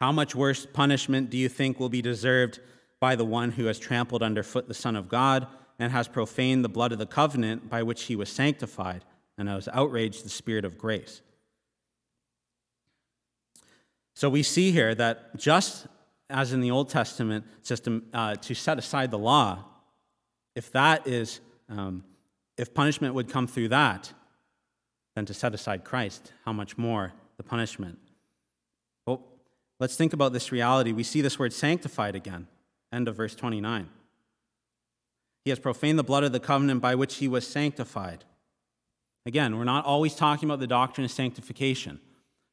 How 0.00 0.12
much 0.12 0.34
worse 0.34 0.66
punishment 0.66 1.30
do 1.30 1.36
you 1.36 1.48
think 1.48 1.78
will 1.78 1.88
be 1.88 2.02
deserved 2.02 2.60
by 3.00 3.16
the 3.16 3.24
one 3.24 3.52
who 3.52 3.64
has 3.64 3.78
trampled 3.78 4.22
underfoot 4.22 4.68
the 4.68 4.74
Son 4.74 4.94
of 4.94 5.08
God 5.08 5.46
and 5.78 5.90
has 5.92 6.06
profaned 6.06 6.64
the 6.64 6.68
blood 6.68 6.92
of 6.92 6.98
the 6.98 7.06
covenant 7.06 7.68
by 7.70 7.82
which 7.82 8.04
he 8.04 8.14
was 8.14 8.28
sanctified 8.28 9.04
and 9.38 9.48
has 9.48 9.68
outraged 9.72 10.24
the 10.24 10.28
Spirit 10.28 10.64
of 10.64 10.78
grace? 10.78 11.22
So 14.14 14.28
we 14.28 14.42
see 14.42 14.70
here 14.70 14.94
that 14.94 15.36
just 15.36 15.86
as 16.28 16.52
in 16.52 16.60
the 16.60 16.70
Old 16.70 16.88
Testament 16.88 17.44
system, 17.62 18.04
uh, 18.12 18.36
to 18.36 18.54
set 18.54 18.78
aside 18.78 19.10
the 19.10 19.18
law, 19.18 19.64
if 20.54 20.70
that 20.72 21.06
is, 21.06 21.40
um, 21.68 22.04
if 22.56 22.72
punishment 22.72 23.14
would 23.14 23.28
come 23.28 23.46
through 23.46 23.68
that, 23.68 24.12
than 25.16 25.26
to 25.26 25.34
set 25.34 25.54
aside 25.54 25.84
Christ, 25.84 26.32
how 26.44 26.52
much 26.52 26.78
more 26.78 27.12
the 27.36 27.42
punishment? 27.42 27.98
Well, 29.06 29.24
let's 29.78 29.96
think 29.96 30.12
about 30.12 30.32
this 30.32 30.52
reality. 30.52 30.92
We 30.92 31.02
see 31.02 31.20
this 31.20 31.38
word 31.38 31.52
sanctified 31.52 32.14
again, 32.14 32.46
end 32.92 33.08
of 33.08 33.16
verse 33.16 33.34
29. 33.34 33.88
He 35.44 35.50
has 35.50 35.58
profaned 35.58 35.98
the 35.98 36.04
blood 36.04 36.24
of 36.24 36.32
the 36.32 36.40
covenant 36.40 36.80
by 36.80 36.94
which 36.94 37.16
he 37.16 37.28
was 37.28 37.46
sanctified. 37.46 38.24
Again, 39.26 39.56
we're 39.56 39.64
not 39.64 39.84
always 39.84 40.14
talking 40.14 40.48
about 40.48 40.60
the 40.60 40.66
doctrine 40.66 41.04
of 41.04 41.10
sanctification. 41.10 42.00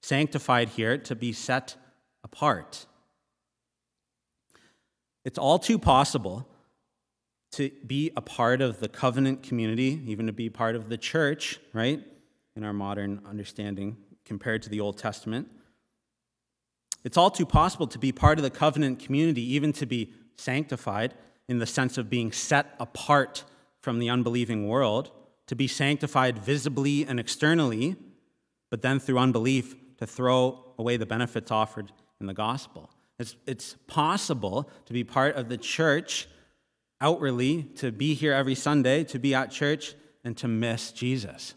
Sanctified 0.02 0.70
here 0.70 0.98
to 0.98 1.16
be 1.16 1.34
set 1.34 1.76
apart. 2.24 2.86
It's 5.26 5.38
all 5.38 5.60
too 5.60 5.80
possible 5.80 6.48
to 7.52 7.72
be 7.86 8.12
a 8.16 8.22
part 8.22 8.62
of 8.62 8.80
the 8.80 8.88
covenant 8.88 9.44
community, 9.44 10.02
even 10.06 10.28
to 10.28 10.34
be 10.34 10.50
part 10.50 10.76
of 10.76 10.90
the 10.90 10.98
church, 10.98 11.60
right? 11.74 12.04
in 12.58 12.64
our 12.64 12.74
modern 12.74 13.22
understanding 13.26 13.96
compared 14.26 14.64
to 14.64 14.70
the 14.70 14.80
Old 14.80 14.98
Testament. 14.98 15.48
It's 17.04 17.16
all 17.16 17.30
too 17.30 17.46
possible 17.46 17.86
to 17.88 18.00
be 18.00 18.12
part 18.12 18.40
of 18.40 18.44
the 18.44 18.50
covenant 18.50 19.00
community, 19.00 19.44
even 19.54 19.72
to 19.74 19.86
be 19.86 20.12
sanctified 20.38 21.14
in 21.48 21.60
the 21.60 21.66
sense 21.66 21.98
of 21.98 22.10
being 22.10 22.32
set 22.32 22.76
apart 22.80 23.44
from 23.82 24.00
the 24.00 24.10
unbelieving 24.10 24.68
world, 24.68 25.12
to 25.48 25.56
be 25.56 25.68
sanctified 25.68 26.38
visibly 26.40 27.06
and 27.06 27.20
externally, 27.20 27.96
but 28.70 28.82
then 28.82 29.00
through 29.00 29.18
unbelief 29.18 29.76
to 29.98 30.06
throw 30.06 30.64
away 30.78 30.98
the 30.98 31.06
benefits 31.06 31.52
offered 31.52 31.92
in 32.20 32.28
the 32.28 32.34
gospel. 32.34 32.90
It's, 33.20 33.36
it's 33.46 33.76
possible 33.88 34.70
to 34.86 34.94
be 34.94 35.04
part 35.04 35.36
of 35.36 35.50
the 35.50 35.58
church 35.58 36.28
outwardly, 37.00 37.64
to 37.76 37.92
be 37.92 38.14
here 38.14 38.34
every 38.34 38.56
Sunday, 38.56 39.04
to 39.06 39.20
be 39.20 39.34
at 39.34 39.52
church, 39.52 39.96
and 40.24 40.36
to 40.38 40.48
miss 40.48 40.92
Jesus. 40.92 41.54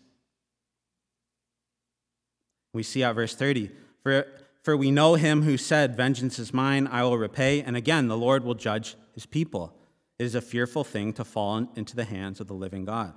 We 2.73 2.83
see 2.83 3.03
at 3.03 3.15
verse 3.15 3.35
30 3.35 3.71
For, 4.03 4.27
for 4.63 4.77
we 4.77 4.91
know 4.91 5.15
him 5.15 5.43
who 5.43 5.57
said, 5.57 5.97
Vengeance 5.97 6.39
is 6.39 6.53
mine, 6.53 6.87
I 6.87 7.03
will 7.03 7.19
repay. 7.19 7.63
And 7.63 7.77
again, 7.77 8.09
the 8.09 8.17
Lord 8.17 8.45
will 8.45 8.55
judge 8.55 8.97
his 9.15 9.27
people. 9.27 9.75
It 10.19 10.25
is 10.25 10.35
a 10.35 10.41
fearful 10.41 10.85
thing 10.85 11.13
to 11.15 11.25
fall 11.25 11.69
into 11.77 11.97
the 11.97 12.05
hands 12.05 12.41
of 12.41 12.47
the 12.47 12.55
living 12.55 12.85
God. 12.85 13.15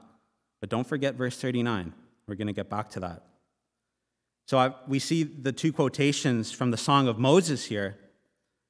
But 0.62 0.69
don't 0.69 0.88
forget 0.88 1.15
verse 1.15 1.38
39. 1.38 1.93
We're 2.27 2.36
going 2.36 2.47
to 2.47 2.53
get 2.53 2.69
back 2.69 2.89
to 2.91 3.01
that. 3.01 3.23
So 4.45 4.58
I, 4.58 4.73
we 4.88 4.99
see 4.99 5.23
the 5.23 5.51
two 5.51 5.73
quotations 5.73 6.51
from 6.51 6.71
the 6.71 6.77
Song 6.77 7.08
of 7.08 7.17
Moses 7.19 7.65
here 7.65 7.97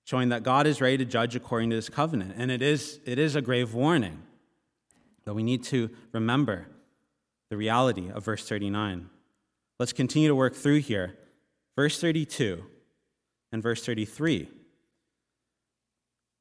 showing 0.04 0.30
that 0.30 0.44
God 0.44 0.68
is 0.68 0.82
ready 0.82 0.98
to 0.98 1.06
judge 1.06 1.36
according 1.36 1.70
to 1.70 1.76
his 1.76 1.90
covenant. 1.90 2.34
And 2.36 2.52
it 2.52 2.62
is, 2.62 3.00
it 3.06 3.20
is 3.20 3.36
a 3.36 3.42
grave 3.42 3.74
warning 3.74 4.22
that 5.26 5.34
we 5.34 5.44
need 5.44 5.64
to 5.66 5.90
remember 6.12 6.68
the 7.50 7.58
reality 7.58 8.10
of 8.12 8.26
verse 8.26 8.48
39. 8.48 9.10
Let's 9.80 9.94
continue 9.94 10.28
to 10.28 10.36
work 10.36 10.56
through 10.56 10.80
here. 10.80 11.16
Verse 11.76 12.00
32 12.00 12.64
and 13.52 13.64
verse 13.64 13.86
33. 13.86 14.50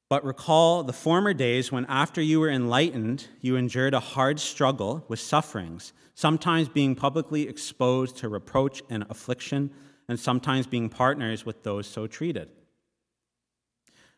But 0.08 0.24
recall 0.26 0.82
the 0.82 0.92
former 0.92 1.32
days 1.32 1.72
when, 1.72 1.86
after 1.86 2.20
you 2.20 2.38
were 2.40 2.50
enlightened, 2.50 3.28
you 3.40 3.56
endured 3.56 3.94
a 3.94 4.00
hard 4.00 4.38
struggle 4.38 5.04
with 5.08 5.18
sufferings, 5.20 5.94
sometimes 6.14 6.68
being 6.68 6.94
publicly 6.94 7.48
exposed 7.48 8.18
to 8.18 8.28
reproach 8.28 8.82
and 8.90 9.06
affliction, 9.08 9.70
and 10.08 10.20
sometimes 10.20 10.66
being 10.66 10.90
partners 10.90 11.46
with 11.46 11.62
those 11.62 11.86
so 11.86 12.06
treated. 12.06 12.50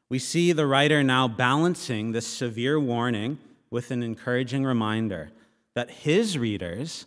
We 0.08 0.18
see 0.18 0.50
the 0.50 0.66
writer 0.66 1.04
now 1.04 1.28
balancing 1.28 2.10
this 2.10 2.26
severe 2.26 2.80
warning 2.80 3.38
with 3.70 3.92
an 3.92 4.02
encouraging 4.02 4.64
reminder 4.64 5.30
that 5.74 5.90
his 5.90 6.36
readers 6.36 7.06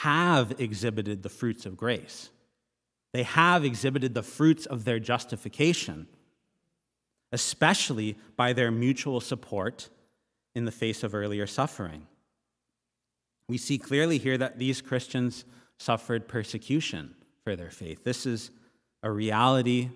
have 0.00 0.58
exhibited 0.58 1.22
the 1.22 1.28
fruits 1.28 1.66
of 1.66 1.76
grace. 1.76 2.30
They 3.12 3.24
have 3.24 3.64
exhibited 3.64 4.14
the 4.14 4.22
fruits 4.22 4.66
of 4.66 4.84
their 4.84 4.98
justification, 4.98 6.06
especially 7.30 8.16
by 8.36 8.52
their 8.52 8.70
mutual 8.70 9.20
support 9.20 9.88
in 10.54 10.64
the 10.64 10.72
face 10.72 11.02
of 11.02 11.14
earlier 11.14 11.46
suffering. 11.46 12.06
We 13.48 13.58
see 13.58 13.78
clearly 13.78 14.18
here 14.18 14.38
that 14.38 14.58
these 14.58 14.80
Christians 14.80 15.44
suffered 15.78 16.28
persecution 16.28 17.14
for 17.44 17.56
their 17.56 17.70
faith. 17.70 18.04
This 18.04 18.24
is 18.24 18.50
a 19.02 19.10
reality. 19.10 19.90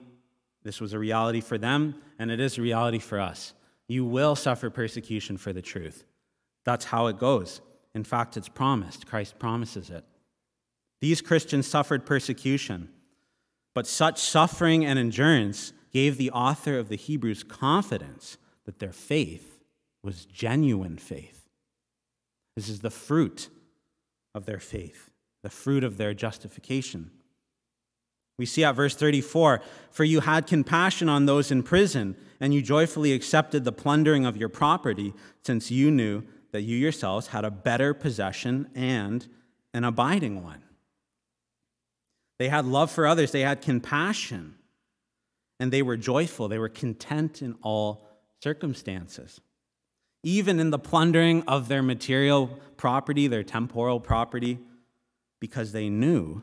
This 0.63 0.81
was 0.81 0.93
a 0.93 0.99
reality 0.99 1.41
for 1.41 1.59
them, 1.59 1.95
and 2.19 2.31
it 2.31 2.41
is 2.41 2.59
a 2.59 2.63
reality 2.63 2.99
for 2.99 3.21
us. 3.21 3.55
You 3.89 4.05
will 4.05 4.35
suffer 4.35 4.69
persecution 4.69 5.37
for 5.37 5.53
the 5.53 5.63
truth. 5.63 6.05
That's 6.65 6.87
how 6.87 7.07
it 7.07 7.19
goes. 7.19 7.61
In 7.95 8.03
fact, 8.03 8.37
it's 8.37 8.49
promised. 8.49 9.07
Christ 9.07 9.39
promises 9.39 9.91
it. 9.91 10.05
These 11.01 11.21
Christians 11.21 11.67
suffered 11.67 12.05
persecution, 12.05 12.89
but 13.77 13.87
such 13.87 14.19
suffering 14.19 14.87
and 14.87 14.99
endurance 14.99 15.75
gave 15.93 16.17
the 16.17 16.31
author 16.31 16.79
of 16.79 16.89
the 16.89 16.97
Hebrews 16.97 17.43
confidence 17.43 18.39
that 18.65 18.79
their 18.79 18.91
faith 18.91 19.61
was 20.03 20.25
genuine 20.25 20.97
faith. 20.97 21.47
This 22.57 22.71
is 22.71 22.81
the 22.81 22.89
fruit 22.89 23.51
of 24.35 24.47
their 24.47 24.61
faith, 24.61 25.11
the 25.43 25.51
fruit 25.51 25.85
of 25.85 25.99
their 25.99 26.15
justification. 26.15 27.11
We 28.39 28.47
see 28.47 28.65
at 28.65 28.75
verse 28.75 28.97
34 28.97 29.61
For 29.91 30.05
you 30.05 30.21
had 30.21 30.47
compassion 30.47 31.11
on 31.11 31.27
those 31.27 31.51
in 31.51 31.62
prison, 31.62 32.17
and 32.41 32.55
you 32.55 32.62
joyfully 32.62 33.12
accepted 33.12 33.65
the 33.65 33.73
plundering 33.73 34.25
of 34.25 34.39
your 34.39 34.49
property, 34.49 35.12
since 35.45 35.71
you 35.71 35.91
knew 35.91 36.23
that 36.53 36.62
you 36.62 36.79
yourselves 36.79 37.27
had 37.27 37.45
a 37.45 37.51
better 37.51 37.93
possession 37.93 38.71
and 38.75 39.29
an 39.75 39.85
abiding 39.85 40.43
one. 40.43 40.62
They 42.38 42.49
had 42.49 42.66
love 42.66 42.90
for 42.90 43.07
others, 43.07 43.33
they 43.33 43.40
had 43.40 43.62
compassion, 43.62 44.57
and 45.59 45.72
they 45.72 45.83
were 45.83 45.96
joyful. 45.96 46.49
They 46.49 46.59
were 46.59 46.68
content 46.68 47.40
in 47.40 47.57
all 47.62 48.07
circumstances. 48.42 49.40
Even 50.22 50.61
in 50.61 50.70
the 50.70 50.79
plundering 50.79 51.42
of 51.44 51.68
their 51.68 51.83
material 51.83 52.59
property, 52.77 53.27
their 53.27 53.42
temporal 53.42 54.01
property, 54.01 54.59
because 55.40 55.72
they 55.72 55.88
knew 55.88 56.42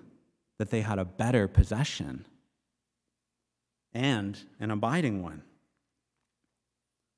that 0.57 0.69
they 0.69 0.81
had 0.81 0.99
a 0.99 1.05
better 1.05 1.47
possession 1.47 2.25
and 3.93 4.39
an 4.59 4.71
abiding 4.71 5.21
one. 5.21 5.43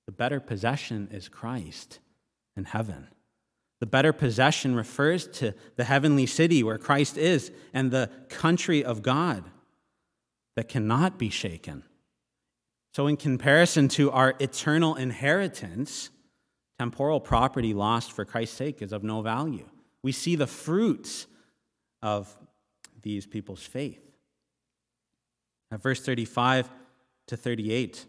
The 0.06 0.12
better 0.12 0.40
possession 0.40 1.08
is 1.12 1.30
Christ 1.30 2.00
in 2.56 2.66
heaven. 2.66 3.08
The 3.86 3.92
better 3.92 4.14
possession 4.14 4.74
refers 4.74 5.28
to 5.28 5.54
the 5.76 5.84
heavenly 5.84 6.26
city 6.26 6.64
where 6.64 6.80
Christ 6.80 7.20
is 7.20 7.52
and 7.72 7.92
the 7.92 8.10
country 8.30 8.84
of 8.84 9.04
God 9.04 9.44
that 10.56 10.68
cannot 10.68 11.20
be 11.20 11.30
shaken. 11.30 11.84
So, 12.96 13.06
in 13.06 13.16
comparison 13.16 13.88
to 13.90 14.10
our 14.10 14.34
eternal 14.40 14.96
inheritance, 14.96 16.10
temporal 16.80 17.20
property 17.20 17.76
lost 17.76 18.12
for 18.12 18.26
Christ's 18.26 18.58
sake 18.58 18.82
is 18.82 18.92
of 18.92 19.04
no 19.04 19.22
value. 19.22 19.70
we 20.02 20.12
see 20.12 20.36
the 20.36 20.48
fruits 20.48 21.28
of 22.02 22.36
these 23.04 23.28
people's 23.28 23.62
faith. 23.62 24.02
At 25.70 25.84
verse 25.84 26.02
35 26.02 26.72
to 27.28 27.38
38, 27.38 28.04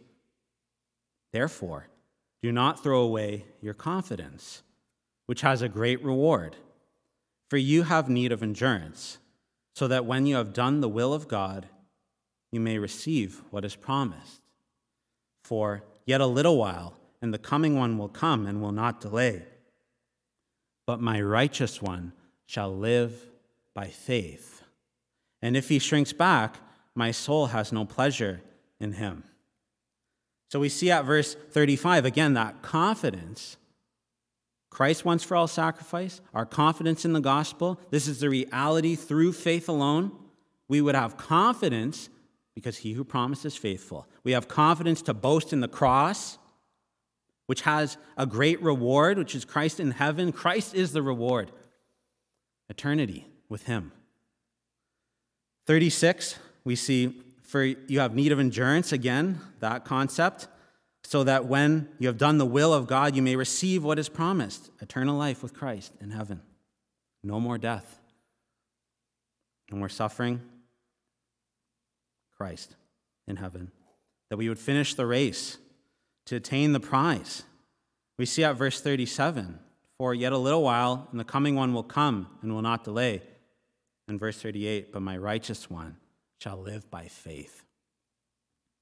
therefore, 1.35 1.89
do 2.43 2.51
not 2.51 2.83
throw 2.83 3.03
away 3.03 3.45
your 3.61 3.75
confidence, 3.75 4.63
which 5.27 5.43
has 5.43 5.63
a 5.63 5.69
great 5.69 6.03
reward. 6.03 6.57
For 7.49 7.57
you 7.57 7.85
have 7.85 8.09
need 8.09 8.33
of 8.33 8.43
endurance, 8.43 9.19
so 9.75 9.87
that 9.89 10.07
when 10.07 10.27
you 10.27 10.37
have 10.37 10.53
done 10.53 10.81
the 10.81 10.89
will 10.89 11.13
of 11.13 11.29
God, 11.29 11.69
you 12.51 12.61
may 12.61 12.79
receive 12.79 13.43
what 13.51 13.65
is 13.65 13.77
promised. 13.77 14.41
For 15.45 15.85
yet 16.05 16.21
a 16.21 16.27
little 16.27 16.57
while, 16.57 16.95
and 17.21 17.33
the 17.33 17.39
coming 17.39 17.77
one 17.77 17.99
will 17.99 18.09
come 18.09 18.47
and 18.47 18.61
will 18.61 18.73
not 18.73 19.01
delay. 19.01 19.45
But 20.87 21.01
my 21.01 21.21
righteous 21.21 21.83
one 21.83 22.13
shall 22.47 22.75
live 22.75 23.13
by 23.75 23.89
faith. 23.89 24.63
And 25.43 25.57
if 25.57 25.69
he 25.69 25.79
shrinks 25.79 26.13
back, 26.13 26.57
my 26.95 27.11
soul 27.11 27.47
has 27.47 27.73
no 27.73 27.85
pleasure 27.85 28.41
in 28.81 28.93
him. 28.93 29.25
So 30.51 30.61
we 30.61 30.69
see 30.69 30.91
at 30.91 31.05
verse 31.05 31.35
35 31.35 32.05
again 32.05 32.35
that 32.35 32.63
confidence. 32.63 33.57
Christ 34.77 35.07
once 35.07 35.25
for 35.25 35.35
all 35.39 35.47
sacrifice, 35.47 36.21
our 36.35 36.45
confidence 36.45 37.07
in 37.07 37.15
the 37.15 37.21
gospel. 37.21 37.81
This 37.89 38.07
is 38.07 38.21
the 38.21 38.29
reality 38.29 38.95
through 38.95 39.33
faith 39.33 39.71
alone. 39.71 40.13
We 40.69 40.83
would 40.83 40.95
have 40.95 41.17
confidence 41.17 42.11
because 42.55 42.77
he 42.77 42.93
who 42.93 43.03
promises 43.03 43.57
faithful. 43.57 44.07
We 44.23 44.33
have 44.33 44.49
confidence 44.49 45.01
to 45.03 45.15
boast 45.15 45.55
in 45.55 45.63
the 45.63 45.67
cross, 45.67 46.37
which 47.47 47.63
has 47.63 47.97
a 48.19 48.27
great 48.27 48.61
reward, 48.61 49.17
which 49.17 49.35
is 49.35 49.47
Christ 49.47 49.81
in 49.81 49.93
heaven. 49.93 50.31
Christ 50.31 50.75
is 50.75 50.93
the 50.93 51.01
reward. 51.01 51.53
Eternity 52.69 53.27
with 53.49 53.63
him. 53.63 53.93
36, 55.65 56.39
we 56.65 56.77
see 56.77 57.23
for 57.45 57.65
you 57.65 58.01
have 58.01 58.15
need 58.15 58.31
of 58.31 58.39
endurance, 58.39 58.93
again, 58.93 59.41
that 59.61 59.87
concept, 59.87 60.49
so 61.09 61.23
that 61.23 61.47
when 61.47 61.89
you 62.01 62.09
have 62.09 62.19
done 62.19 62.39
the 62.39 62.45
will 62.45 62.75
of 62.75 62.89
God, 62.89 63.15
you 63.15 63.23
may 63.23 63.37
receive 63.37 63.85
what 63.85 63.99
is 63.99 64.09
promised 64.09 64.71
eternal 64.81 65.17
life 65.17 65.41
with 65.41 65.55
Christ 65.55 65.93
in 66.01 66.11
heaven. 66.11 66.41
No 67.23 67.39
more 67.39 67.59
death, 67.59 68.01
no 69.71 69.79
more 69.79 69.89
suffering. 69.89 70.41
Christ 72.37 72.75
in 73.27 73.37
heaven. 73.37 73.71
That 74.31 74.37
we 74.37 74.49
would 74.49 74.59
finish 74.59 74.95
the 74.95 75.07
race 75.07 75.59
to 76.27 76.37
attain 76.37 76.73
the 76.73 76.81
prize. 76.81 77.45
We 78.19 78.27
see 78.27 78.45
at 78.45 78.57
verse 78.57 78.81
37 78.81 79.59
For 79.99 80.13
yet 80.13 80.33
a 80.33 80.39
little 80.39 80.63
while, 80.63 81.09
and 81.11 81.21
the 81.21 81.25
coming 81.25 81.55
one 81.55 81.73
will 81.73 81.83
come 81.85 82.29
and 82.43 82.53
will 82.53 82.63
not 82.63 82.85
delay. 82.85 83.23
And 84.09 84.21
verse 84.21 84.41
38, 84.43 84.93
but 84.93 85.03
my 85.03 85.17
righteous 85.17 85.71
one 85.71 85.97
shall 86.41 86.59
live 86.59 86.91
by 86.91 87.07
faith. 87.07 87.65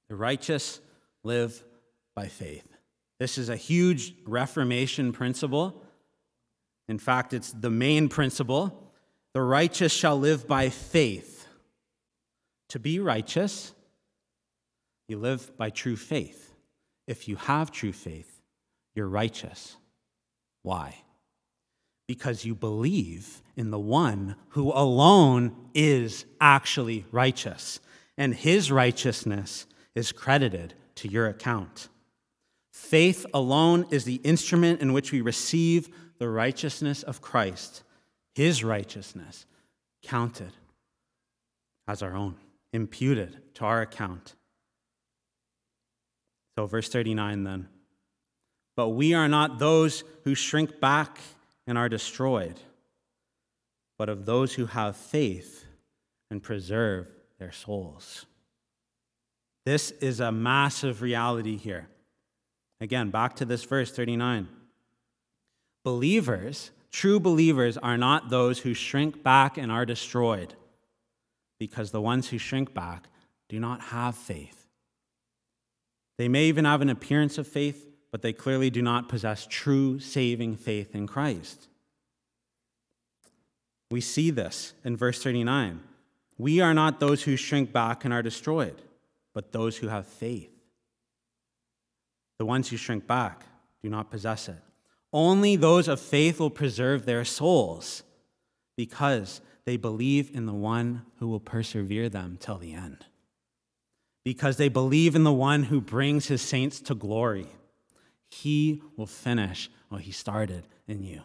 The 0.08 0.16
righteous 0.16 0.80
live 1.22 1.62
by 2.14 2.28
faith. 2.28 2.66
This 3.18 3.38
is 3.38 3.48
a 3.48 3.56
huge 3.56 4.14
Reformation 4.26 5.12
principle. 5.12 5.82
In 6.88 6.98
fact, 6.98 7.32
it's 7.32 7.52
the 7.52 7.70
main 7.70 8.08
principle. 8.08 8.92
The 9.32 9.42
righteous 9.42 9.92
shall 9.92 10.18
live 10.18 10.46
by 10.46 10.68
faith. 10.68 11.46
To 12.70 12.78
be 12.78 12.98
righteous, 12.98 13.72
you 15.08 15.18
live 15.18 15.56
by 15.56 15.70
true 15.70 15.96
faith. 15.96 16.54
If 17.06 17.28
you 17.28 17.36
have 17.36 17.70
true 17.70 17.92
faith, 17.92 18.40
you're 18.94 19.08
righteous. 19.08 19.76
Why? 20.62 21.04
because 22.06 22.44
you 22.44 22.54
believe 22.54 23.42
in 23.56 23.70
the 23.70 23.78
one 23.78 24.36
who 24.50 24.72
alone 24.72 25.54
is 25.72 26.26
actually 26.40 27.04
righteous, 27.10 27.80
and 28.18 28.34
his 28.34 28.70
righteousness 28.70 29.66
is 29.94 30.12
credited 30.12 30.74
to 30.96 31.08
your 31.08 31.26
account. 31.26 31.88
Faith 32.74 33.24
alone 33.32 33.86
is 33.92 34.04
the 34.04 34.20
instrument 34.24 34.80
in 34.80 34.92
which 34.92 35.12
we 35.12 35.20
receive 35.20 35.88
the 36.18 36.28
righteousness 36.28 37.04
of 37.04 37.20
Christ, 37.20 37.84
his 38.34 38.64
righteousness, 38.64 39.46
counted 40.02 40.50
as 41.86 42.02
our 42.02 42.16
own, 42.16 42.34
imputed 42.72 43.54
to 43.54 43.64
our 43.64 43.80
account. 43.80 44.34
So, 46.56 46.66
verse 46.66 46.88
39 46.88 47.44
then. 47.44 47.68
But 48.74 48.88
we 48.88 49.14
are 49.14 49.28
not 49.28 49.60
those 49.60 50.02
who 50.24 50.34
shrink 50.34 50.80
back 50.80 51.18
and 51.68 51.78
are 51.78 51.88
destroyed, 51.88 52.58
but 53.98 54.08
of 54.08 54.26
those 54.26 54.54
who 54.54 54.66
have 54.66 54.96
faith 54.96 55.64
and 56.28 56.42
preserve 56.42 57.06
their 57.38 57.52
souls. 57.52 58.26
This 59.64 59.92
is 59.92 60.18
a 60.18 60.32
massive 60.32 61.02
reality 61.02 61.56
here. 61.56 61.86
Again, 62.84 63.08
back 63.08 63.36
to 63.36 63.46
this 63.46 63.64
verse 63.64 63.90
39. 63.90 64.46
Believers, 65.84 66.70
true 66.92 67.18
believers, 67.18 67.78
are 67.78 67.96
not 67.96 68.28
those 68.28 68.58
who 68.58 68.74
shrink 68.74 69.22
back 69.22 69.56
and 69.56 69.72
are 69.72 69.86
destroyed, 69.86 70.52
because 71.58 71.92
the 71.92 72.02
ones 72.02 72.28
who 72.28 72.36
shrink 72.36 72.74
back 72.74 73.06
do 73.48 73.58
not 73.58 73.80
have 73.80 74.14
faith. 74.14 74.66
They 76.18 76.28
may 76.28 76.44
even 76.44 76.66
have 76.66 76.82
an 76.82 76.90
appearance 76.90 77.38
of 77.38 77.48
faith, 77.48 77.88
but 78.10 78.20
they 78.20 78.34
clearly 78.34 78.68
do 78.68 78.82
not 78.82 79.08
possess 79.08 79.46
true 79.48 79.98
saving 79.98 80.56
faith 80.56 80.94
in 80.94 81.06
Christ. 81.06 81.68
We 83.90 84.02
see 84.02 84.30
this 84.30 84.74
in 84.84 84.94
verse 84.94 85.22
39. 85.22 85.80
We 86.36 86.60
are 86.60 86.74
not 86.74 87.00
those 87.00 87.22
who 87.22 87.36
shrink 87.36 87.72
back 87.72 88.04
and 88.04 88.12
are 88.12 88.22
destroyed, 88.22 88.82
but 89.32 89.52
those 89.52 89.78
who 89.78 89.88
have 89.88 90.06
faith. 90.06 90.53
The 92.38 92.46
ones 92.46 92.68
who 92.68 92.76
shrink 92.76 93.06
back 93.06 93.44
do 93.82 93.88
not 93.88 94.10
possess 94.10 94.48
it. 94.48 94.60
Only 95.12 95.56
those 95.56 95.86
of 95.86 96.00
faith 96.00 96.40
will 96.40 96.50
preserve 96.50 97.06
their 97.06 97.24
souls 97.24 98.02
because 98.76 99.40
they 99.64 99.76
believe 99.76 100.34
in 100.34 100.46
the 100.46 100.52
one 100.54 101.02
who 101.18 101.28
will 101.28 101.40
persevere 101.40 102.08
them 102.08 102.36
till 102.40 102.58
the 102.58 102.74
end. 102.74 103.06
Because 104.24 104.56
they 104.56 104.68
believe 104.68 105.14
in 105.14 105.24
the 105.24 105.32
one 105.32 105.64
who 105.64 105.80
brings 105.80 106.26
his 106.26 106.42
saints 106.42 106.80
to 106.80 106.94
glory. 106.94 107.46
He 108.30 108.82
will 108.96 109.06
finish 109.06 109.70
what 109.88 110.02
he 110.02 110.12
started 110.12 110.66
in 110.88 111.02
you. 111.02 111.22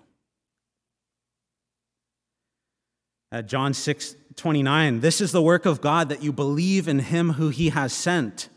At 3.32 3.48
John 3.48 3.74
6 3.74 4.16
29, 4.36 5.02
this 5.02 5.20
is 5.20 5.32
the 5.32 5.42
work 5.42 5.66
of 5.66 5.82
God 5.82 6.10
that 6.10 6.24
you 6.24 6.32
believe 6.32 6.88
in 6.88 7.00
him 7.00 7.32
who 7.32 7.50
he 7.50 7.70
has 7.70 7.92
sent. 7.92 8.48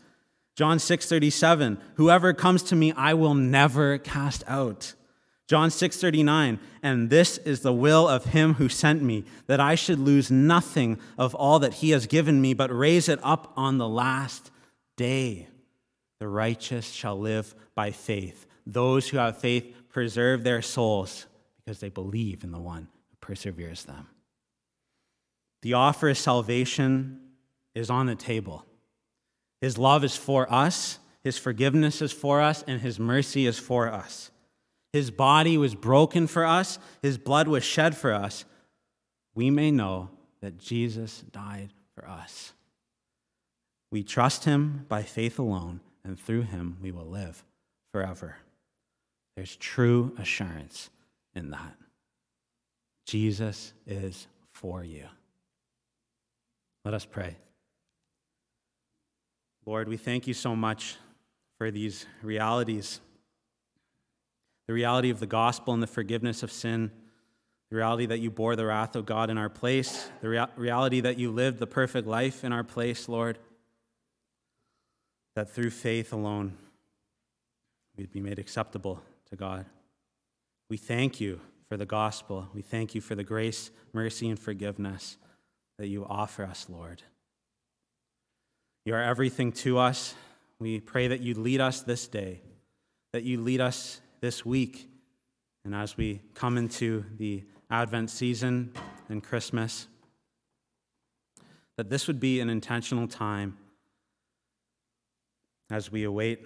John 0.55 0.79
6 0.79 1.07
37, 1.07 1.79
whoever 1.95 2.33
comes 2.33 2.63
to 2.63 2.75
me, 2.75 2.91
I 2.93 3.13
will 3.13 3.33
never 3.33 3.97
cast 3.97 4.43
out. 4.47 4.93
John 5.47 5.71
6 5.71 5.97
39, 5.97 6.59
and 6.81 7.09
this 7.09 7.37
is 7.39 7.61
the 7.61 7.73
will 7.73 8.07
of 8.07 8.25
him 8.25 8.55
who 8.55 8.69
sent 8.69 9.01
me, 9.01 9.25
that 9.47 9.59
I 9.59 9.75
should 9.75 9.99
lose 9.99 10.31
nothing 10.31 10.99
of 11.17 11.35
all 11.35 11.59
that 11.59 11.75
he 11.75 11.89
has 11.89 12.07
given 12.07 12.41
me, 12.41 12.53
but 12.53 12.75
raise 12.75 13.09
it 13.09 13.19
up 13.23 13.51
on 13.55 13.77
the 13.77 13.87
last 13.87 14.51
day. 14.95 15.47
The 16.19 16.27
righteous 16.27 16.89
shall 16.89 17.19
live 17.19 17.53
by 17.75 17.91
faith. 17.91 18.45
Those 18.65 19.09
who 19.09 19.17
have 19.17 19.37
faith 19.37 19.75
preserve 19.89 20.43
their 20.43 20.61
souls 20.61 21.25
because 21.57 21.79
they 21.79 21.89
believe 21.89 22.43
in 22.43 22.51
the 22.51 22.59
one 22.59 22.87
who 23.09 23.17
perseveres 23.19 23.83
them. 23.85 24.07
The 25.61 25.73
offer 25.73 26.09
of 26.09 26.17
salvation 26.17 27.19
is 27.75 27.89
on 27.89 28.05
the 28.05 28.15
table. 28.15 28.65
His 29.63 29.77
love 29.77 30.03
is 30.03 30.15
for 30.15 30.51
us, 30.53 30.99
His 31.23 31.37
forgiveness 31.37 32.01
is 32.01 32.11
for 32.11 32.41
us, 32.41 32.63
and 32.67 32.81
His 32.81 32.99
mercy 32.99 33.47
is 33.47 33.57
for 33.57 33.87
us. 33.87 34.29
His 34.91 35.09
body 35.09 35.57
was 35.57 35.73
broken 35.73 36.27
for 36.27 36.45
us, 36.45 36.77
His 37.01 37.17
blood 37.17 37.47
was 37.47 37.63
shed 37.63 37.97
for 37.97 38.13
us. 38.13 38.45
We 39.33 39.49
may 39.49 39.71
know 39.71 40.09
that 40.41 40.59
Jesus 40.59 41.21
died 41.31 41.69
for 41.95 42.07
us. 42.07 42.53
We 43.91 44.03
trust 44.03 44.43
Him 44.43 44.85
by 44.87 45.01
faith 45.01 45.39
alone 45.39 45.79
and 46.03 46.19
through 46.19 46.43
him 46.43 46.77
we 46.81 46.91
will 46.91 47.05
live 47.05 47.43
forever. 47.91 48.37
There's 49.35 49.55
true 49.55 50.13
assurance 50.17 50.89
in 51.33 51.51
that. 51.51 51.75
Jesus 53.05 53.73
is 53.87 54.27
for 54.51 54.83
you. 54.83 55.05
Let 56.85 56.93
us 56.93 57.05
pray. 57.05 57.37
Lord, 59.65 59.87
we 59.87 59.97
thank 59.97 60.27
you 60.27 60.33
so 60.33 60.55
much 60.55 60.97
for 61.57 61.71
these 61.71 62.05
realities 62.21 62.99
the 64.65 64.73
reality 64.73 65.09
of 65.09 65.19
the 65.19 65.27
gospel 65.27 65.73
and 65.73 65.83
the 65.83 65.87
forgiveness 65.87 66.41
of 66.41 66.49
sin, 66.49 66.89
the 67.69 67.75
reality 67.75 68.05
that 68.05 68.19
you 68.19 68.31
bore 68.31 68.55
the 68.55 68.65
wrath 68.65 68.95
of 68.95 69.05
God 69.05 69.29
in 69.29 69.37
our 69.37 69.49
place, 69.49 70.09
the 70.21 70.29
rea- 70.29 70.47
reality 70.55 71.01
that 71.01 71.19
you 71.19 71.31
lived 71.31 71.59
the 71.59 71.67
perfect 71.67 72.07
life 72.07 72.45
in 72.45 72.53
our 72.53 72.63
place, 72.63 73.09
Lord 73.09 73.37
that 75.35 75.49
through 75.49 75.71
faith 75.71 76.13
alone 76.13 76.57
we'd 77.97 78.11
be 78.11 78.21
made 78.21 78.39
acceptable 78.39 79.01
to 79.29 79.35
God. 79.35 79.65
We 80.69 80.77
thank 80.77 81.19
you 81.19 81.39
for 81.67 81.77
the 81.77 81.85
gospel. 81.85 82.49
We 82.53 82.61
thank 82.61 82.95
you 82.95 83.01
for 83.01 83.15
the 83.15 83.23
grace, 83.23 83.71
mercy, 83.93 84.29
and 84.29 84.39
forgiveness 84.39 85.17
that 85.77 85.87
you 85.87 86.05
offer 86.05 86.43
us, 86.43 86.67
Lord. 86.69 87.01
You 88.85 88.95
are 88.95 89.01
everything 89.01 89.51
to 89.53 89.77
us. 89.77 90.13
We 90.59 90.79
pray 90.79 91.07
that 91.07 91.21
you 91.21 91.35
lead 91.35 91.61
us 91.61 91.81
this 91.81 92.07
day, 92.07 92.41
that 93.13 93.23
you 93.23 93.39
lead 93.39 93.61
us 93.61 94.01
this 94.19 94.45
week, 94.45 94.89
and 95.65 95.73
as 95.73 95.95
we 95.95 96.19
come 96.33 96.57
into 96.57 97.05
the 97.17 97.43
Advent 97.69 98.09
season 98.09 98.73
and 99.09 99.23
Christmas, 99.23 99.87
that 101.77 101.89
this 101.89 102.07
would 102.07 102.19
be 102.19 102.39
an 102.39 102.49
intentional 102.49 103.07
time 103.07 103.57
as 105.71 105.91
we 105.91 106.03
await 106.03 106.45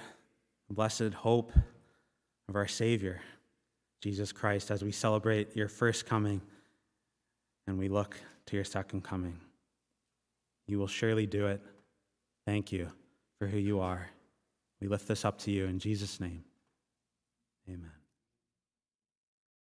the 0.68 0.74
blessed 0.74 1.14
hope 1.16 1.52
of 2.48 2.56
our 2.56 2.68
Savior, 2.68 3.20
Jesus 4.02 4.32
Christ, 4.32 4.72
as 4.72 4.84
we 4.84 4.92
celebrate 4.92 5.56
your 5.56 5.68
first 5.68 6.06
coming 6.06 6.42
and 7.66 7.78
we 7.78 7.90
look 7.90 8.20
to 8.46 8.56
your 8.56 8.64
second 8.64 9.04
coming. 9.04 9.40
You 10.68 10.80
will 10.80 10.88
surely 10.88 11.26
do 11.26 11.48
it. 11.48 11.62
Thank 12.48 12.72
you 12.72 12.88
for 13.38 13.48
who 13.48 13.58
you 13.58 13.82
are. 13.82 14.08
We 14.80 14.88
lift 14.88 15.06
this 15.06 15.26
up 15.26 15.38
to 15.40 15.52
you 15.52 15.66
in 15.66 15.80
Jesus' 15.80 16.22
name. 16.22 16.46
Amen. 17.68 17.97